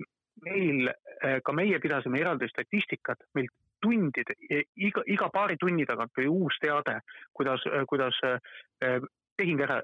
meil, 0.46 0.88
eh, 1.22 1.40
ka 1.44 1.52
meie 1.52 1.78
pidasime 1.78 2.20
eraldi 2.20 2.48
statistikat, 2.48 3.18
meil 3.34 3.50
tundide, 3.82 4.34
iga, 4.76 5.02
iga 5.06 5.28
paari 5.34 5.56
tunni 5.58 5.84
tagant 5.86 6.12
tuli 6.14 6.28
uus 6.30 6.54
teade, 6.62 7.00
kuidas, 7.34 7.64
kuidas 7.90 8.18
eh, 8.22 9.00
tehing 9.42 9.62
ära, 9.66 9.78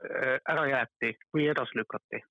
ära 0.48 0.66
jäeti 0.70 1.14
või 1.34 1.48
edasi 1.52 1.80
lükati. 1.82 2.22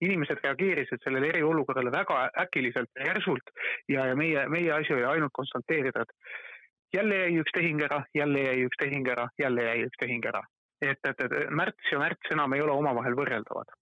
inimesed 0.00 0.38
reageerisid 0.40 1.02
sellele 1.04 1.28
eriolukorrale 1.28 1.90
väga 1.92 2.30
äkiliselt 2.40 2.88
ja 2.96 3.10
järsult 3.10 3.50
ja, 3.88 4.06
ja 4.08 4.14
meie, 4.16 4.46
meie 4.48 4.72
asi 4.72 4.94
oli 4.94 5.04
ainult 5.04 5.32
konstateerida, 5.36 6.00
et 6.06 6.94
jälle 6.96 7.16
jäi 7.16 7.36
üks 7.42 7.52
tehing 7.52 7.82
ära, 7.82 8.00
jälle 8.14 8.42
jäi 8.46 8.64
üks 8.64 8.80
tehing 8.80 9.08
ära, 9.08 9.28
jälle 9.38 9.62
jäi 9.62 9.84
üks 9.86 10.00
tehing 10.00 10.26
ära. 10.26 10.42
et, 10.80 10.98
et, 11.04 11.20
et 11.20 11.50
märts 11.50 11.92
ja 11.92 11.98
märts 11.98 12.32
enam 12.32 12.52
ei 12.56 12.62
ole 12.64 12.72
omavahel 12.72 13.14
võrreldavad. 13.14 13.74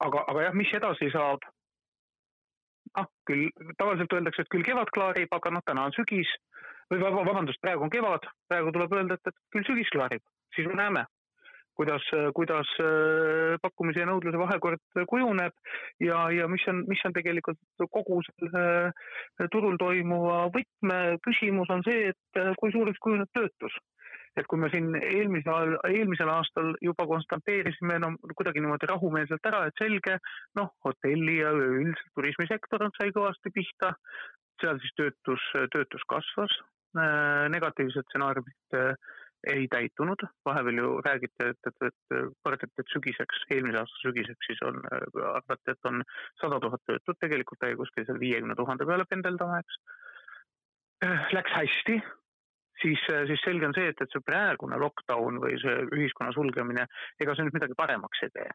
aga, 0.00 0.24
aga 0.28 0.42
jah, 0.42 0.54
mis 0.54 0.74
edasi 0.74 1.10
saab? 1.10 1.48
ah, 2.94 3.06
küll 3.26 3.48
tavaliselt 3.78 4.12
öeldakse, 4.12 4.42
et 4.42 4.52
küll 4.52 4.64
kevad 4.64 4.90
klaarib, 4.94 5.32
aga 5.32 5.50
noh, 5.50 5.64
täna 5.64 5.88
on 5.88 5.96
sügis 5.96 6.30
või 6.90 7.00
vabandust, 7.04 7.60
praegu 7.60 7.84
on 7.84 7.92
kevad, 7.92 8.24
praegu 8.48 8.72
tuleb 8.72 8.92
öelda, 8.96 9.16
et, 9.18 9.32
et 9.32 9.54
küll 9.54 9.66
sügis 9.68 9.90
klaarib, 9.92 10.24
siis 10.56 10.68
me 10.68 10.76
näeme 10.78 11.04
kuidas, 11.78 12.04
kuidas 12.34 12.70
äh, 12.82 13.54
pakkumise 13.62 14.02
ja 14.02 14.08
nõudluse 14.08 14.40
vahekord 14.40 14.82
kujuneb 15.10 15.54
ja, 16.02 16.24
ja 16.34 16.48
mis 16.50 16.64
on, 16.70 16.82
mis 16.90 17.02
on 17.06 17.14
tegelikult 17.14 17.60
kogu 17.94 18.18
selle 18.26 18.64
äh, 18.88 19.46
turul 19.52 19.78
toimuva 19.80 20.48
võtmeküsimus 20.54 21.70
on 21.74 21.84
see, 21.86 22.10
et 22.12 22.40
äh, 22.40 22.50
kui 22.58 22.74
suureks 22.74 22.98
kujuneb 23.04 23.30
töötus. 23.36 23.76
Et 24.38 24.46
kui 24.46 24.60
me 24.60 24.68
siin 24.70 24.92
eelmisel, 24.94 25.78
eelmisel 25.88 26.28
aastal 26.30 26.74
juba 26.84 27.06
konstateerisime 27.10 27.96
no 28.02 28.12
kuidagi 28.38 28.62
niimoodi 28.62 28.86
rahumeelselt 28.90 29.46
ära, 29.50 29.64
et 29.66 29.80
selge, 29.80 30.18
noh, 30.58 30.68
hotelli 30.86 31.40
ja 31.40 31.50
üleüldiselt 31.56 32.12
turismisektor 32.14 32.84
sai 32.98 33.10
kõvasti 33.16 33.50
pihta, 33.54 33.94
seal 34.62 34.78
siis 34.82 34.94
töötus, 35.00 35.46
töötus 35.74 36.06
kasvas, 36.12 36.54
negatiivsed 37.50 38.06
stsenaariumid 38.06 38.78
ei 39.46 39.68
täitunud, 39.70 40.22
vahepeal 40.44 40.80
ju 40.82 40.90
räägiti, 41.06 41.48
et, 41.52 41.70
et, 41.70 41.86
et 41.88 42.34
kardeti, 42.44 42.82
et 42.82 42.92
sügiseks, 42.94 43.44
eelmise 43.54 43.82
aasta 43.82 44.02
sügiseks 44.02 44.50
siis 44.50 44.62
on, 44.66 44.80
arvati, 44.90 45.74
et 45.74 45.90
on 45.90 46.02
sada 46.40 46.60
tuhat 46.64 46.82
töötut, 46.90 47.18
tegelikult 47.20 47.62
jäi 47.62 47.76
kuskil 47.78 48.06
seal 48.08 48.20
viiekümne 48.20 48.56
tuhande 48.58 48.86
peale 48.88 49.06
pendeldama, 49.10 49.60
eks. 49.62 49.82
Läks 51.32 51.52
hästi, 51.54 52.00
siis, 52.82 53.04
siis 53.30 53.44
selge 53.44 53.68
on 53.68 53.76
see, 53.76 53.92
et, 53.92 54.00
et 54.02 54.14
see 54.14 54.24
praegune 54.26 54.80
lockdown 54.82 55.38
või 55.44 55.54
see 55.62 55.76
ühiskonna 55.94 56.34
sulgemine, 56.34 56.88
ega 57.22 57.36
see 57.36 57.46
nüüd 57.46 57.60
midagi 57.60 57.78
paremaks 57.78 58.26
ei 58.26 58.34
tee 58.34 58.50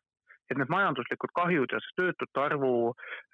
et 0.54 0.62
need 0.62 0.72
majanduslikud 0.74 1.34
kahjud 1.38 1.74
ja 1.74 1.82
see 1.84 1.98
töötute 2.00 2.44
arvu 2.44 2.74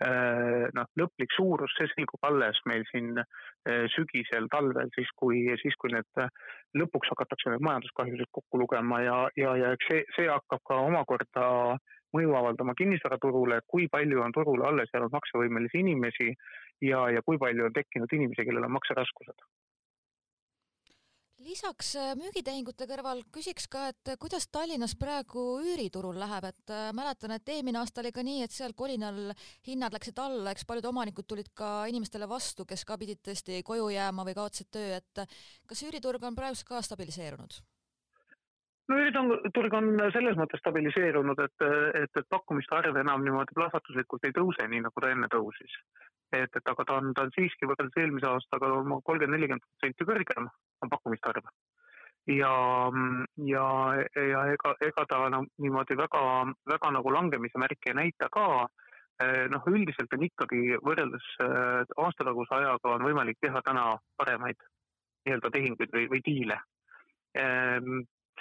äh, 0.05 0.65
noh, 0.77 0.89
lõplik 0.99 1.35
suurus, 1.35 1.75
see 1.77 1.89
selgub 1.93 2.25
alles 2.29 2.59
meil 2.69 2.85
siin 2.91 3.21
äh, 3.21 3.85
sügisel, 3.95 4.49
talvel, 4.53 4.91
siis 4.95 5.11
kui, 5.19 5.45
siis 5.61 5.77
kui 5.81 5.93
need 5.93 6.25
lõpuks 6.79 7.13
hakatakse 7.13 7.53
need 7.53 7.65
majanduskahjusid 7.67 8.31
kokku 8.35 8.63
lugema 8.63 9.01
ja, 9.05 9.21
ja, 9.39 9.55
ja 9.59 9.71
eks 9.77 9.91
see, 9.91 10.03
see 10.17 10.27
hakkab 10.31 10.63
ka 10.67 10.81
omakorda 10.89 11.47
mõju 12.15 12.33
avaldama 12.39 12.73
kinnisvaraturule, 12.77 13.61
kui 13.69 13.87
palju 13.91 14.23
on 14.25 14.33
turule 14.33 14.65
alles 14.65 14.89
jäänud 14.93 15.13
maksevõimelisi 15.13 15.83
inimesi 15.83 16.31
ja, 16.81 17.05
ja 17.13 17.21
kui 17.25 17.37
palju 17.41 17.67
on 17.69 17.75
tekkinud 17.75 18.17
inimesi, 18.17 18.47
kellel 18.47 18.65
on 18.65 18.77
makseraskused 18.79 19.45
lisaks 21.43 21.93
äh, 21.99 22.11
müügitehingute 22.19 22.87
kõrval 22.89 23.21
küsiks 23.33 23.67
ka, 23.71 23.87
et 23.93 24.11
kuidas 24.21 24.47
Tallinnas 24.51 24.95
praegu 24.99 25.43
üüriturul 25.63 26.19
läheb, 26.19 26.49
et 26.51 26.73
äh, 26.73 26.89
mäletan, 26.95 27.33
et 27.35 27.53
eelmine 27.53 27.81
aasta 27.81 28.03
oli 28.03 28.11
ka 28.15 28.23
nii, 28.25 28.43
et 28.45 28.55
seal 28.55 28.75
kolinal 28.77 29.31
hinnad 29.67 29.95
läksid 29.95 30.19
alla, 30.19 30.53
eks 30.53 30.67
paljud 30.69 30.89
omanikud 30.91 31.27
tulid 31.29 31.51
ka 31.55 31.87
inimestele 31.91 32.27
vastu, 32.29 32.67
kes 32.69 32.85
ka 32.85 32.99
pidid 32.99 33.23
tõesti 33.25 33.63
koju 33.65 33.89
jääma 33.95 34.27
või 34.27 34.37
kaotasid 34.37 34.71
töö, 34.75 34.99
et 34.99 35.25
kas 35.69 35.83
üüriturg 35.87 36.23
on 36.27 36.37
praegu 36.37 36.67
ka 36.67 36.83
stabiliseerunud? 36.85 37.61
No 38.89 38.97
üüriturg 38.97 39.75
on 39.77 39.89
selles 40.13 40.37
mõttes 40.39 40.61
stabiliseerunud, 40.63 41.41
et, 41.45 41.65
et, 42.01 42.21
et 42.21 42.29
pakkumiste 42.33 42.75
arv 42.75 42.97
enam 42.97 43.25
niimoodi 43.25 43.55
plahvatuslikult 43.57 44.25
ei 44.25 44.35
tõuse, 44.35 44.65
nii 44.71 44.83
nagu 44.85 45.03
ta 45.03 45.11
enne 45.13 45.29
tõusis. 45.33 45.75
et, 46.33 46.49
et 46.55 46.71
aga 46.73 46.85
ta 46.85 46.97
on, 47.01 47.13
ta 47.13 47.25
on 47.25 47.33
siiski 47.35 47.69
võrreldes 47.69 48.01
eelmise 48.01 48.27
aastaga 48.29 48.69
kolmkümmend, 48.69 49.33
nelikümmend 49.35 49.65
protsenti 49.65 50.09
kõrgem, 50.09 50.49
on 50.81 50.91
pakkumiste 50.93 51.29
arv. 51.29 51.49
ja, 52.29 52.53
ja, 53.53 53.65
ja 54.33 54.43
ega, 54.57 54.75
ega 54.89 55.05
ta 55.09 55.23
no, 55.33 55.45
niimoodi 55.57 55.97
väga, 55.97 56.21
väga 56.73 56.93
nagu 56.97 57.13
langemise 57.13 57.61
märke 57.61 57.93
ei 57.93 57.99
näita 58.03 58.29
ka 58.33 58.67
noh, 59.53 59.65
üldiselt 59.67 60.13
on 60.15 60.21
ikkagi 60.23 60.77
võrreldes 60.85 61.25
aastataguse 61.39 62.55
ajaga 62.55 62.93
on 62.95 63.03
võimalik 63.03 63.37
teha 63.41 63.61
täna 63.65 63.97
paremaid 64.17 64.61
nii-öelda 65.27 65.51
tehinguid 65.51 65.91
või, 65.91 66.05
või 66.13 66.21
diile 66.25 66.61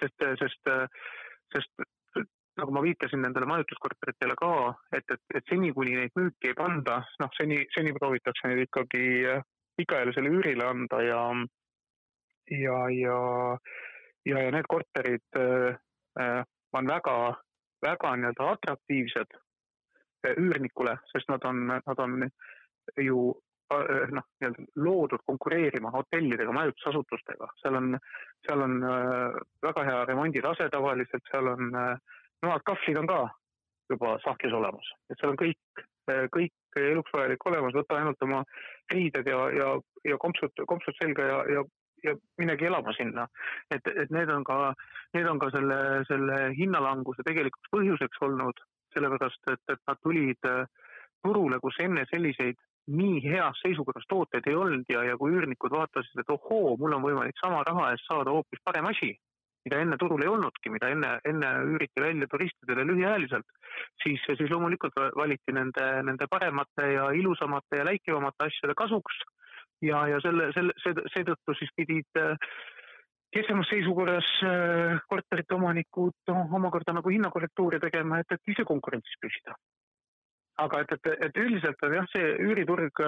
sest, 0.01 0.27
sest, 0.41 0.73
sest 1.55 1.87
nagu 2.59 2.75
ma 2.75 2.83
viitasin 2.83 3.23
nendele 3.23 3.47
majutuskorteritele 3.47 4.35
ka, 4.39 4.53
et, 4.97 5.05
et, 5.15 5.23
et 5.39 5.51
seni, 5.51 5.71
kuni 5.77 5.95
neid 5.97 6.15
müüki 6.19 6.51
ei 6.51 6.59
panda, 6.59 7.01
noh, 7.23 7.31
seni, 7.39 7.61
seni 7.75 7.95
proovitakse 7.95 8.51
neid 8.51 8.65
ikkagi 8.67 9.05
pikaajalisele 9.79 10.33
üürile 10.35 10.67
anda 10.67 11.03
ja, 11.07 11.21
ja, 12.51 12.79
ja, 12.95 13.19
ja, 14.27 14.41
ja 14.43 14.55
need 14.55 14.71
korterid 14.71 15.39
äh, 15.39 16.41
on 16.75 16.91
väga, 16.91 17.19
väga 17.87 18.15
nii-öelda 18.19 18.49
atraktiivsed 18.57 19.39
üürnikule, 20.35 20.97
sest 21.13 21.31
nad 21.31 21.45
on, 21.47 21.69
nad 21.71 22.03
on 22.03 22.27
ju 22.99 23.29
Äh, 23.31 23.48
noh, 23.71 24.25
nii-öelda 24.41 24.65
loodud 24.85 25.25
konkureerima 25.27 25.91
hotellidega, 25.93 26.53
majutusasutustega, 26.57 27.49
seal 27.63 27.77
on, 27.81 27.99
seal 28.47 28.65
on 28.65 28.79
äh, 28.85 29.41
väga 29.65 29.85
hea 29.89 30.05
remonditase 30.09 30.69
tavaliselt, 30.73 31.25
seal 31.33 31.51
on 31.53 31.75
äh, 31.77 32.23
noad, 32.47 32.65
kahvlid 32.69 33.01
on 33.03 33.11
ka 33.11 33.21
juba 33.93 34.15
sahtlis 34.25 34.57
olemas, 34.57 34.89
et 35.11 35.21
seal 35.21 35.33
on 35.35 35.41
kõik, 35.41 35.85
kõik 36.35 36.81
eluks 36.81 37.13
vajalik 37.13 37.45
olemas, 37.51 37.77
võta 37.77 37.99
ainult 37.99 38.25
oma 38.25 38.43
riided 38.93 39.29
ja, 39.29 39.43
ja, 39.57 39.69
ja 40.09 40.19
kompsud, 40.21 40.65
kompsud 40.69 40.97
selga 41.01 41.29
ja, 41.29 41.39
ja, 41.57 41.65
ja 42.05 42.15
minegi 42.41 42.69
elama 42.69 42.93
sinna. 42.97 43.27
et, 43.75 43.87
et 43.89 44.13
need 44.15 44.33
on 44.33 44.45
ka, 44.49 44.73
need 45.17 45.29
on 45.29 45.41
ka 45.41 45.51
selle, 45.57 45.79
selle 46.09 46.41
hinnalanguse 46.57 47.25
tegelikuks 47.29 47.73
põhjuseks 47.75 48.25
olnud, 48.29 48.65
sellepärast 48.97 49.53
et, 49.53 49.65
et 49.73 49.83
nad 49.89 50.01
tulid 50.05 50.53
turule, 51.25 51.59
kus 51.61 51.81
enne 51.85 52.05
selliseid 52.13 52.57
nii 52.89 53.23
heas 53.25 53.59
seisukorras 53.63 54.07
tooteid 54.09 54.47
ei 54.49 54.57
olnud 54.57 54.89
ja, 54.93 55.03
ja 55.05 55.17
kui 55.21 55.33
üürnikud 55.35 55.73
vaatasid, 55.75 56.21
et 56.21 56.31
ohoo, 56.33 56.77
mul 56.81 56.97
on 56.97 57.05
võimalik 57.05 57.37
sama 57.41 57.63
raha 57.67 57.93
eest 57.93 58.09
saada 58.09 58.33
hoopis 58.35 58.63
parem 58.65 58.89
asi, 58.91 59.13
mida 59.67 59.81
enne 59.83 59.99
turul 60.01 60.25
ei 60.25 60.31
olnudki, 60.33 60.73
mida 60.73 60.89
enne, 60.95 61.11
enne 61.29 61.51
üüriti 61.69 62.03
välja 62.03 62.29
turistidele 62.33 62.87
lühiajaliselt, 62.89 63.47
siis, 64.03 64.25
siis 64.29 64.49
loomulikult 64.51 64.97
valiti 65.17 65.53
nende, 65.53 65.89
nende 66.09 66.29
paremate 66.31 66.93
ja 66.95 67.11
ilusamate 67.21 67.83
ja 67.83 67.89
läikivamate 67.91 68.49
asjade 68.49 68.77
kasuks. 68.79 69.23
ja, 69.83 70.07
ja 70.11 70.19
selle, 70.25 70.51
selle, 70.57 70.75
seetõttu 71.15 71.55
siis 71.55 71.71
pidid 71.77 72.23
kehvemas 73.33 73.69
seisukorras 73.71 74.31
äh, 74.49 74.97
korterite 75.09 75.55
omanikud 75.55 76.33
omakorda 76.33 76.97
nagu 76.97 77.13
hinnakorrektuuri 77.13 77.79
tegema, 77.81 78.19
et, 78.19 78.33
et 78.33 78.55
ise 78.55 78.65
konkurentsis 78.67 79.21
püsida 79.21 79.55
aga 80.59 80.81
et, 80.83 80.95
et, 80.97 81.11
et 81.27 81.41
üldiselt 81.43 81.83
on 81.87 81.95
jah, 81.95 82.07
see 82.13 82.31
üüriturg, 82.45 83.03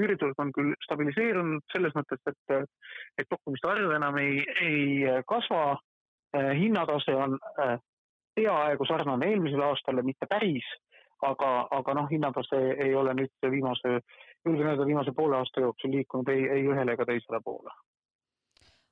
üüriturg 0.00 0.40
on 0.42 0.52
küll 0.56 0.74
stabiliseerunud 0.84 1.64
selles 1.72 1.94
mõttes, 1.98 2.22
et, 2.30 2.72
et 3.18 3.28
pakkumiste 3.30 3.70
arv 3.70 3.94
enam 3.96 4.18
ei, 4.22 4.42
ei 4.62 5.20
kasva. 5.26 5.78
hinnatase 6.36 7.14
on 7.16 7.38
äh, 7.64 7.78
peaaegu 8.36 8.84
sarnane 8.84 9.30
eelmisele 9.30 9.64
aastale, 9.64 10.02
mitte 10.04 10.26
päris, 10.28 10.66
aga, 11.24 11.52
aga 11.72 11.94
noh, 11.94 12.08
hinnatase 12.10 12.58
ei 12.84 12.94
ole 12.94 13.14
nüüd 13.16 13.48
viimase, 13.50 14.00
julgen 14.44 14.68
öelda, 14.68 14.86
viimase 14.86 15.14
poole 15.16 15.38
aasta 15.38 15.64
jooksul 15.64 15.94
liikunud 15.96 16.28
ei, 16.34 16.44
ei 16.58 16.66
ühele 16.68 16.98
ega 16.98 17.06
teisele 17.08 17.40
poole 17.44 17.72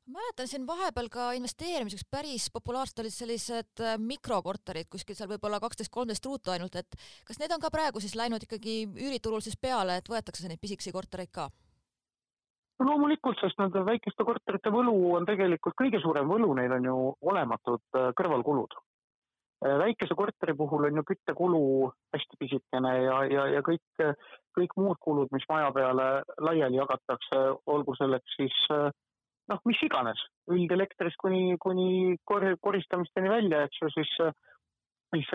mäletan 0.07 0.49
siin 0.49 0.67
vahepeal 0.67 1.09
ka 1.11 1.31
investeerimiseks 1.39 2.07
päris 2.11 2.47
populaarsed 2.55 3.03
olid 3.03 3.15
sellised 3.15 3.83
äh, 3.83 3.99
mikrokorterid 3.99 4.89
kuskil 4.91 5.19
seal 5.19 5.31
võib-olla 5.31 5.61
kaksteist, 5.63 5.93
kolmteist 5.93 6.27
ruutu 6.27 6.55
ainult, 6.55 6.79
et 6.79 6.99
kas 7.27 7.41
need 7.43 7.53
on 7.55 7.63
ka 7.63 7.73
praegu 7.75 8.03
siis 8.03 8.17
läinud 8.19 8.43
ikkagi 8.47 8.85
üüriturul 8.87 9.43
siis 9.45 9.59
peale, 9.61 9.99
et 9.99 10.11
võetakse 10.11 10.49
neid 10.49 10.63
pisikesi 10.63 10.95
kortereid 10.95 11.33
ka? 11.35 11.49
no 12.79 12.91
loomulikult, 12.91 13.41
sest 13.41 13.59
nende 13.59 13.83
väikeste 13.87 14.25
korterite 14.29 14.71
võlu 14.73 14.97
on 15.19 15.27
tegelikult 15.29 15.79
kõige 15.79 16.01
suurem 16.03 16.29
võlu, 16.29 16.53
neil 16.59 16.77
on 16.79 16.91
ju 16.91 16.99
olematud 17.33 17.99
äh, 17.99 18.13
kõrvalkulud. 18.21 18.77
Äh, 19.65 19.79
väikese 19.81 20.15
korteri 20.15 20.55
puhul 20.55 20.87
on 20.91 21.01
ju 21.01 21.07
küttekulu 21.09 21.63
hästi 22.15 22.39
pisikene 22.45 22.93
ja, 23.09 23.23
ja, 23.33 23.49
ja 23.57 23.65
kõik, 23.67 24.05
kõik 24.55 24.79
muud 24.79 25.01
kulud, 25.01 25.33
mis 25.35 25.49
maja 25.51 25.73
peale 25.75 26.07
laiali 26.39 26.79
jagatakse, 26.79 27.43
olgu 27.75 27.97
selleks 27.99 28.39
siis 28.39 28.61
äh, 28.77 28.93
noh, 29.51 29.63
mis 29.69 29.81
iganes, 29.87 30.21
üldelektrist 30.53 31.19
kuni, 31.23 31.57
kuni 31.63 32.17
kor-, 32.29 32.55
koristamisteni 32.63 33.31
välja, 33.33 33.65
eks 33.67 33.83
ju, 33.83 33.93
siis, 33.95 34.13
siis 35.15 35.31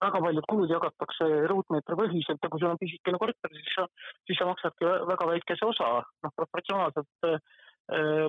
väga 0.00 0.20
paljud 0.24 0.46
kulud 0.48 0.72
jagatakse 0.72 1.28
ruutmeetri 1.50 1.96
põhiselt 1.98 2.44
ja 2.44 2.52
kui 2.52 2.62
sul 2.62 2.72
on 2.72 2.80
pisikene 2.80 3.20
korter, 3.20 3.56
siis 3.56 3.74
sa, 3.76 3.88
siis 4.28 4.40
sa 4.40 4.48
maksadki 4.48 4.92
väga 5.10 5.32
väikese 5.32 5.68
osa, 5.68 5.90
noh, 6.24 6.36
proportsionaalselt 6.36 7.28
äh,, 7.30 7.42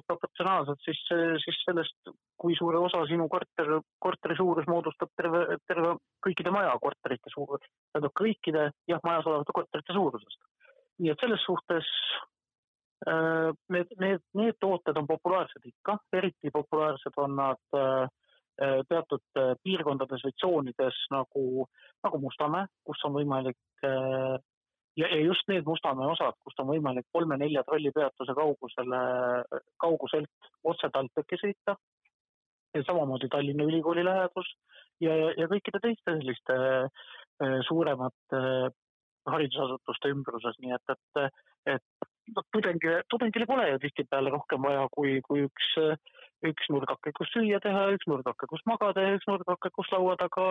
proportsionaalselt 0.08 0.80
siis, 0.82 1.00
siis 1.43 1.58
sellest, 1.67 2.12
kui 2.41 2.56
suure 2.58 2.80
osa 2.82 3.04
sinu 3.06 3.28
korter, 3.30 3.76
korteri 4.02 4.36
suurus 4.39 4.65
moodustab 4.71 5.12
terve, 5.19 5.60
terve 5.69 5.93
kõikide 6.26 6.54
maja 6.56 6.74
korterite 6.82 7.30
suurus, 7.30 7.67
tähendab 7.91 8.15
kõikide 8.17 8.71
jah, 8.89 9.04
majas 9.06 9.30
olevate 9.30 9.56
korterite 9.60 9.93
suurusest. 9.93 10.41
nii 11.02 11.13
et 11.13 11.21
selles 11.24 11.45
suhtes 11.45 11.88
Äh, 11.88 12.31
need, 13.06 13.88
need, 14.00 14.20
need 14.38 14.58
tooted 14.62 14.98
on 14.98 15.08
populaarsed 15.10 15.66
ikka, 15.66 15.98
eriti 16.14 16.52
populaarsed 16.54 17.18
on 17.18 17.36
nad 17.36 17.78
äh, 17.78 18.04
äh, 18.62 18.82
teatud 18.90 19.42
piirkondades 19.64 20.26
või 20.28 20.36
tsoonides 20.38 21.00
nagu, 21.14 21.66
nagu 22.06 22.22
Mustamäe, 22.22 22.70
kus 22.86 23.02
on 23.08 23.16
võimalik 23.18 23.58
ja, 23.82 25.08
ja 25.08 25.22
just 25.22 25.48
need 25.50 25.66
Mustamäe 25.66 26.12
osad, 26.12 26.38
kust 26.46 26.60
on 26.62 26.70
võimalik 26.70 27.08
kolme-nelja 27.16 27.64
trollipeatuse 27.66 28.36
kaugusele, 28.38 29.02
kauguselt 29.82 30.52
otse 30.64 30.92
TalTechi 30.94 31.42
sõita. 31.42 31.76
ja 32.76 32.84
samamoodi 32.88 33.28
Tallinna 33.28 33.64
Ülikooli 33.64 34.06
lähedus 34.06 34.54
ja, 35.02 35.16
ja 35.38 35.48
kõikide 35.52 35.82
teiste 35.82 36.14
selliste 36.14 36.56
suuremate 37.68 38.42
haridusasutuste 39.30 40.12
ümbruses, 40.14 40.58
nii 40.62 40.74
et, 40.78 40.94
et, 40.94 41.42
et 41.76 42.11
noh, 42.36 42.46
tudengile, 42.54 43.02
tudengile 43.10 43.48
pole 43.50 43.70
ju 43.70 43.80
tihtipeale 43.86 44.34
rohkem 44.34 44.68
vaja 44.68 44.88
kui, 44.96 45.20
kui 45.28 45.46
üks, 45.48 45.72
üks 46.48 46.70
nurgake, 46.74 47.14
kus 47.18 47.32
süüa 47.34 47.60
teha, 47.64 47.88
üks 47.96 48.08
nurgake, 48.10 48.50
kus 48.50 48.64
magada 48.70 49.04
ja 49.06 49.18
üks 49.18 49.28
nurgake, 49.30 49.72
kus 49.76 49.90
laua 49.94 50.16
taga, 50.22 50.48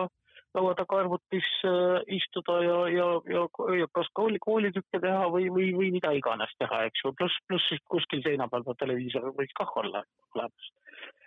laua 0.57 0.73
taga 0.79 1.01
arvutis 1.03 1.49
äh, 1.67 1.99
istuda 2.19 2.57
ja, 2.65 2.77
ja, 2.95 3.07
ja, 3.35 3.45
ja 3.81 3.89
kas 3.95 4.11
kooli, 4.17 4.39
koolitükke 4.43 5.01
teha 5.03 5.27
või, 5.33 5.49
või, 5.53 5.71
või 5.77 5.91
mida 5.97 6.13
iganes 6.17 6.53
teha, 6.59 6.85
eks 6.89 7.05
ju, 7.05 7.15
pluss, 7.17 7.43
pluss 7.47 7.71
siis 7.71 7.83
kuskil 7.91 8.23
seina 8.25 8.49
peal 8.51 8.67
televiisor 8.71 9.31
võiks 9.37 9.57
kah 9.57 9.77
olla 9.83 10.05
olemas 10.35 10.71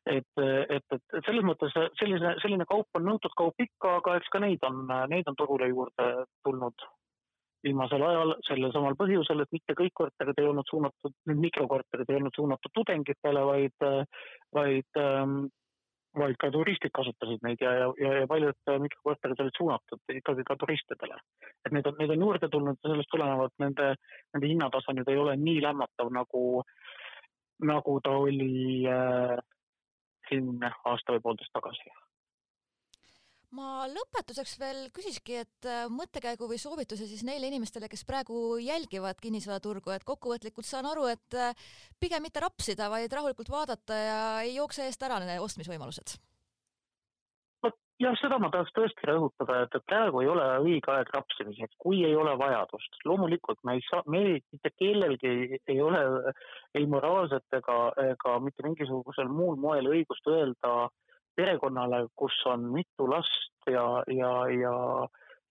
et, 0.07 0.43
et, 0.69 0.85
et 0.93 1.25
selles 1.25 1.45
mõttes 1.47 1.73
selline, 1.99 2.35
selline 2.43 2.67
kaup 2.69 2.99
on 2.99 3.07
nõutud 3.09 3.33
kaup 3.39 3.61
ikka, 3.65 3.99
aga 4.01 4.19
eks 4.21 4.29
ka 4.33 4.43
neid 4.45 4.65
on, 4.69 4.85
neid 5.11 5.29
on 5.31 5.39
turule 5.39 5.71
juurde 5.71 6.11
tulnud 6.45 6.87
viimasel 7.65 8.03
ajal 8.05 8.35
sellel 8.47 8.73
samal 8.75 8.97
põhjusel, 9.01 9.43
et 9.43 9.53
mitte 9.55 9.77
kõik 9.79 9.95
korterid 10.01 10.41
ei 10.41 10.49
olnud 10.51 10.69
suunatud, 10.71 11.15
need 11.31 11.43
mikrokorterid 11.47 12.11
ei 12.11 12.19
olnud 12.21 12.37
suunatud 12.37 12.75
tudengitele, 12.79 13.45
vaid, 13.49 13.87
vaid, 14.59 15.01
ähm, 15.01 15.39
vaid 16.19 16.37
ka 16.41 16.51
turistid 16.55 16.93
kasutasid 16.95 17.43
neid 17.47 17.65
ja, 17.65 17.73
ja, 17.81 18.13
ja 18.21 18.29
paljud 18.31 18.75
mikrokorterid 18.85 19.43
olid 19.45 19.59
suunatud 19.59 20.15
ikkagi 20.21 20.47
ka 20.47 20.59
turistidele. 20.61 21.19
et 21.65 21.73
need 21.73 21.89
on, 21.89 21.97
need 21.99 22.13
on 22.15 22.27
juurde 22.29 22.49
tulnud 22.53 22.79
ja 22.79 22.93
sellest 22.93 23.11
tulenevalt 23.15 23.57
nende, 23.65 23.95
nende 24.35 24.53
hinnatase 24.53 24.95
nüüd 24.95 25.11
ei 25.11 25.21
ole 25.25 25.37
nii 25.41 25.63
lämmatav, 25.65 26.13
nagu, 26.13 26.63
nagu 27.73 28.01
ta 28.05 28.17
oli 28.27 28.85
äh, 28.91 29.37
siin 30.29 30.59
aasta 30.65 31.17
või 31.17 31.25
poolteist 31.25 31.57
tagasi 31.57 31.95
ma 33.55 33.87
lõpetuseks 33.91 34.57
veel 34.61 34.83
küsiski, 34.95 35.39
et 35.45 35.69
äh, 35.69 35.87
mõttekäigu 35.93 36.49
või 36.51 36.59
soovituse 36.61 37.07
siis 37.09 37.25
neile 37.27 37.49
inimestele, 37.51 37.89
kes 37.93 38.05
praegu 38.09 38.59
jälgivad 38.63 39.21
kinnisvaraturgu, 39.23 39.95
et 39.95 40.07
kokkuvõtlikult 40.07 40.69
saan 40.69 40.89
aru, 40.91 41.09
et 41.13 41.39
äh, 41.39 41.67
pigem 42.01 42.25
mitte 42.27 42.43
rapsida, 42.45 42.91
vaid 42.93 43.13
rahulikult 43.13 43.51
vaadata 43.53 43.99
ja 43.99 44.21
ei 44.45 44.57
jookse 44.59 44.89
eest 44.89 45.03
ära 45.07 45.21
need 45.23 45.43
ostmisvõimalused. 45.43 46.17
jah, 48.03 48.17
seda 48.19 48.41
ma 48.43 48.51
tahaks 48.53 48.75
tõesti 48.77 49.07
rõhutada, 49.09 49.61
et, 49.65 49.77
praegu 49.87 50.21
ei 50.21 50.29
ole 50.29 50.45
õige 50.65 50.91
aeg 50.93 51.13
rapsimiseks, 51.15 51.79
kui 51.79 52.03
ei 52.05 52.17
ole 52.19 52.35
vajadust. 52.41 52.99
loomulikult 53.07 53.63
me 53.65 53.79
ei 53.79 53.85
saa, 53.87 54.03
meil 54.11 54.41
mitte 54.53 54.73
kellelgi 54.75 55.61
ei, 55.67 55.81
ole 55.81 56.03
ei 56.75 56.87
moraalset 56.91 57.59
ega, 57.61 57.79
ega 58.11 58.37
mitte 58.43 58.67
mingisugusel 58.67 59.31
muul 59.31 59.57
moel 59.63 59.89
õigust 59.95 60.27
öelda 60.27 60.75
äh, 60.83 61.04
perekonnale, 61.37 62.07
kus 62.17 62.37
on 62.51 62.71
mitu 62.73 63.09
last 63.11 63.71
ja, 63.71 63.85
ja, 64.13 64.33
ja, 64.53 64.75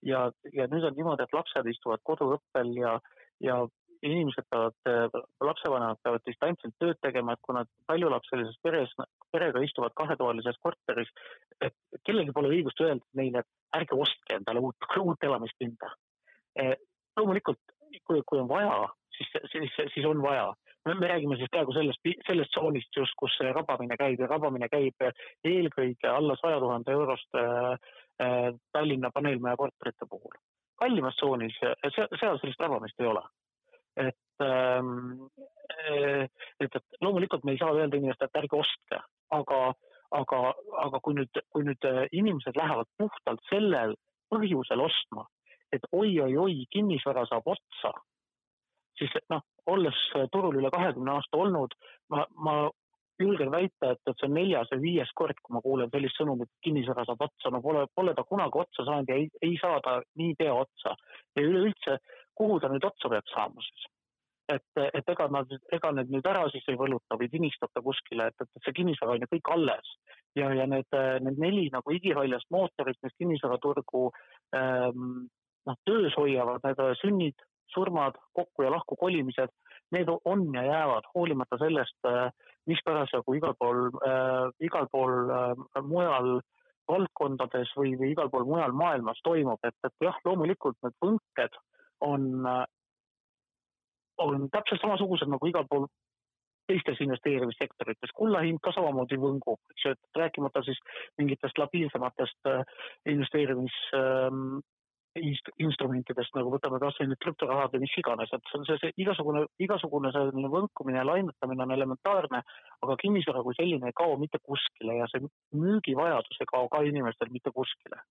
ja, 0.02 0.20
ja 0.52 0.66
nüüd 0.72 0.86
on 0.88 0.96
niimoodi, 0.96 1.24
et 1.24 1.36
lapsed 1.36 1.70
istuvad 1.70 2.02
koduõppel 2.08 2.72
ja, 2.78 2.98
ja 3.44 3.62
inimesed 4.04 4.46
peavad, 4.50 4.76
lapsevanemad 5.40 6.00
peavad 6.04 6.24
distantsilt 6.28 6.74
tööd 6.80 6.98
tegema, 7.02 7.34
et 7.34 7.42
kui 7.44 7.56
nad 7.56 7.70
paljulapselises 7.88 8.58
peres, 8.62 8.92
perega 9.32 9.62
istuvad 9.64 9.94
kahetoalises 9.96 10.58
korteris, 10.62 11.12
et 11.64 11.76
kellelgi 12.04 12.34
pole 12.36 12.52
õigust 12.52 12.82
öelda 12.84 13.04
neile, 13.20 13.44
et 13.44 13.80
ärge 13.80 13.96
ostke 13.96 14.36
endale 14.38 14.60
uut, 14.64 14.90
uut 15.00 15.24
elamispinda. 15.28 15.94
Eh, 16.60 16.74
loomulikult, 17.16 17.60
kui, 18.04 18.20
kui 18.26 18.42
on 18.42 18.50
vaja, 18.50 18.76
siis, 19.16 19.32
siis, 19.52 19.80
siis 19.94 20.06
on 20.06 20.20
vaja 20.22 20.50
me 20.84 21.08
räägime 21.08 21.36
siis 21.36 21.50
praegu 21.50 21.72
sellest, 21.72 22.00
sellest 22.26 22.50
tsoonist 22.52 22.96
just, 22.96 23.14
kus 23.16 23.32
see 23.38 23.52
rabamine 23.52 23.96
käib 23.96 24.20
ja 24.20 24.28
rabamine 24.28 24.68
käib 24.68 25.06
eelkõige 25.44 26.10
alla 26.10 26.36
saja 26.40 26.58
tuhande 26.60 26.92
euroste 26.92 27.44
äh, 28.20 28.50
Tallinna 28.72 29.10
paneelmaja 29.14 29.56
korterite 29.56 30.06
puhul. 30.10 30.36
kallimas 30.76 31.16
tsoonis, 31.16 31.56
seal, 31.94 32.08
seal 32.20 32.38
sellist 32.42 32.60
rabamist 32.60 33.00
ei 33.00 33.06
ole. 33.06 33.22
et 33.96 34.42
ähm,, 34.42 35.28
äh, 35.88 36.28
et, 36.60 36.74
et 36.74 36.82
loomulikult 37.00 37.44
me 37.44 37.52
ei 37.52 37.58
saa 37.58 37.72
öelda 37.72 37.96
inimestele, 37.96 38.28
et 38.28 38.40
ärge 38.42 38.58
ostke, 38.58 39.00
aga, 39.30 39.60
aga, 40.10 40.40
aga 40.86 41.00
kui 41.00 41.14
nüüd, 41.14 41.44
kui 41.50 41.64
nüüd 41.64 41.86
äh, 41.88 42.04
inimesed 42.12 42.58
lähevad 42.58 42.90
puhtalt 42.98 43.40
sellel 43.48 43.94
põhjusel 44.34 44.82
ostma, 44.82 45.28
et 45.72 45.86
oi-oi-oi, 45.92 46.66
kinnisvara 46.74 47.24
saab 47.30 47.46
otsa 47.54 47.94
siis 48.98 49.12
noh, 49.32 49.42
olles 49.66 49.98
turul 50.32 50.58
üle 50.60 50.70
kahekümne 50.74 51.14
aasta 51.14 51.40
olnud, 51.40 51.76
ma, 52.12 52.26
ma 52.36 52.56
julgen 53.20 53.50
väita, 53.50 53.92
et, 53.94 54.00
et 54.06 54.18
see 54.18 54.28
on 54.28 54.34
neljas 54.36 54.70
või 54.74 54.82
viies 54.88 55.10
kord, 55.18 55.38
kui 55.42 55.54
ma 55.54 55.62
kuulen 55.64 55.90
sellist 55.92 56.18
sõnumit, 56.18 56.50
et 56.50 56.66
kinnisvara 56.66 57.04
saab 57.06 57.22
otsa, 57.28 57.52
no 57.52 57.60
pole, 57.62 57.86
pole 57.94 58.14
ta 58.14 58.24
kunagi 58.26 58.60
otsa 58.64 58.86
saanud 58.86 59.10
ja 59.10 59.18
ei, 59.20 59.28
ei 59.42 59.56
saa 59.60 59.80
ta 59.84 60.00
niipea 60.18 60.54
otsa. 60.54 60.96
ja 61.36 61.42
üleüldse, 61.42 61.98
kuhu 62.34 62.58
ta 62.60 62.70
nüüd 62.72 62.86
otsa 62.86 63.10
peab 63.12 63.30
saama 63.30 63.62
siis? 63.62 63.86
et, 64.52 64.82
et 64.82 65.08
ega 65.08 65.28
nad, 65.32 65.52
ega 65.72 65.92
need 65.96 66.10
nüüd 66.12 66.26
ära 66.28 66.42
siis 66.52 66.66
ei 66.68 66.76
võluta 66.76 67.16
või 67.20 67.30
tinistada 67.32 67.80
kuskile, 67.84 68.28
et, 68.28 68.44
et 68.44 68.66
see 68.66 68.76
kinnisvara 68.76 69.16
on 69.16 69.24
ju 69.24 69.30
kõik 69.30 69.52
alles. 69.54 69.94
ja, 70.36 70.50
ja 70.52 70.66
need, 70.66 70.90
need 71.24 71.40
neli 71.40 71.68
nagu 71.72 71.94
igihaljast 71.94 72.50
mootorit, 72.50 72.98
mis 73.06 73.16
kinnisvaraturgu 73.22 74.08
ähm, 74.58 75.26
noh, 75.68 75.78
töös 75.86 76.16
hoiavad, 76.18 76.64
need 76.66 76.82
sünnid, 77.00 77.46
surmad, 77.72 78.18
kokku 78.32 78.62
ja 78.62 78.70
lahku 78.70 78.96
kolimised, 78.96 79.52
need 79.92 80.08
on 80.24 80.48
ja 80.54 80.64
jäävad 80.64 81.08
hoolimata 81.14 81.58
sellest, 81.58 81.98
äh, 82.08 82.30
mis 82.66 82.80
parasjagu 82.84 83.34
igal 83.34 83.54
pool 83.58 83.88
äh,, 84.06 84.50
igal 84.60 84.88
pool 84.92 85.30
äh, 85.30 85.82
mujal 85.82 86.40
valdkondades 86.88 87.72
või, 87.78 87.94
või 88.00 88.12
igal 88.12 88.30
pool 88.30 88.46
mujal 88.48 88.72
maailmas 88.76 89.20
toimub, 89.24 89.60
et, 89.64 89.76
et 89.84 89.94
jah, 90.04 90.16
loomulikult 90.24 90.76
need 90.84 90.96
võnked 91.04 91.60
on, 92.04 92.30
äh, 92.48 92.64
on 94.24 94.48
täpselt 94.52 94.82
samasugused 94.84 95.30
nagu 95.30 95.48
igal 95.48 95.68
pool 95.70 95.88
teistes 96.68 97.00
investeerimissektorites, 97.04 98.12
kulla 98.16 98.40
hind 98.40 98.62
ka 98.64 98.72
samamoodi 98.72 99.18
võngub, 99.20 99.60
eks 99.74 99.84
ju, 99.84 99.90
et 99.92 100.20
rääkimata 100.20 100.62
siis 100.64 100.78
mingitest 101.20 101.58
labiilsematest 101.60 102.48
investeerimis 103.12 103.74
ähm, 103.98 104.62
instrumentidest, 105.14 106.34
nagu 106.34 106.50
võtame 106.50 106.80
kasvõi 106.82 107.06
nüüd 107.10 107.20
krüptorahad 107.22 107.74
või 107.74 107.84
mis 107.84 107.94
iganes, 108.00 108.32
et 108.34 108.50
see 108.50 108.58
on 108.58 108.66
see, 108.66 108.78
see 108.82 108.94
igasugune, 109.04 109.44
igasugune 109.62 110.10
selline 110.14 110.50
võnkumine 110.50 110.98
ja 111.00 111.06
lainetamine 111.06 111.62
on 111.62 111.74
elementaarne, 111.76 112.42
aga 112.82 112.96
kinnisvara 113.02 113.44
kui 113.46 113.54
selline 113.58 113.90
ei 113.90 113.96
kao 113.96 114.16
mitte 114.18 114.40
kuskile 114.42 114.98
ja 114.98 115.06
see 115.12 115.22
müügivajadus 115.54 116.42
ei 116.42 116.50
kao 116.50 116.68
ka 116.72 116.82
inimestel 116.88 117.30
mitte 117.34 117.54
kuskile. 117.54 118.02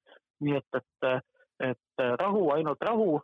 nii 0.43 0.57
et, 0.59 0.79
et, 0.79 1.29
et 1.71 2.07
rahu, 2.19 2.49
ainult 2.55 2.81
rahu, 2.83 3.21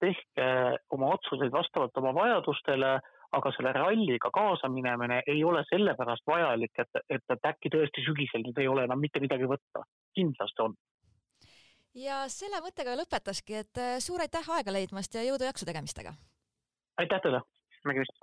tehke 0.00 0.46
oma 0.92 1.12
otsuseid 1.16 1.52
vastavalt 1.52 1.96
oma 2.00 2.12
vajadustele, 2.16 2.96
aga 3.34 3.52
selle 3.56 3.72
ralliga 3.74 4.30
kaasa 4.34 4.68
minemine 4.68 5.22
ei 5.26 5.44
ole 5.44 5.64
sellepärast 5.68 6.26
vajalik, 6.26 6.72
et, 6.78 7.00
et, 7.08 7.24
et 7.34 7.48
äkki 7.50 7.72
tõesti 7.72 8.04
sügisel 8.06 8.44
nüüd 8.44 8.60
ei 8.60 8.68
ole 8.70 8.84
enam 8.86 9.00
mitte 9.00 9.22
midagi 9.22 9.48
võtta. 9.50 9.84
kindlasti 10.14 10.62
on 10.62 10.76
ja 11.94 12.24
selle 12.32 12.60
mõttega 12.64 12.96
lõpetaski, 12.98 13.60
et 13.62 13.80
äh, 13.80 13.96
suur 14.02 14.22
aitäh 14.24 14.50
aega 14.56 14.74
leidmast 14.74 15.14
ja 15.14 15.24
jõudu-jaksu 15.26 15.68
tegemistega! 15.68 16.14
aitäh 16.98 17.22
teile, 17.22 17.42
nägemist! 17.86 18.22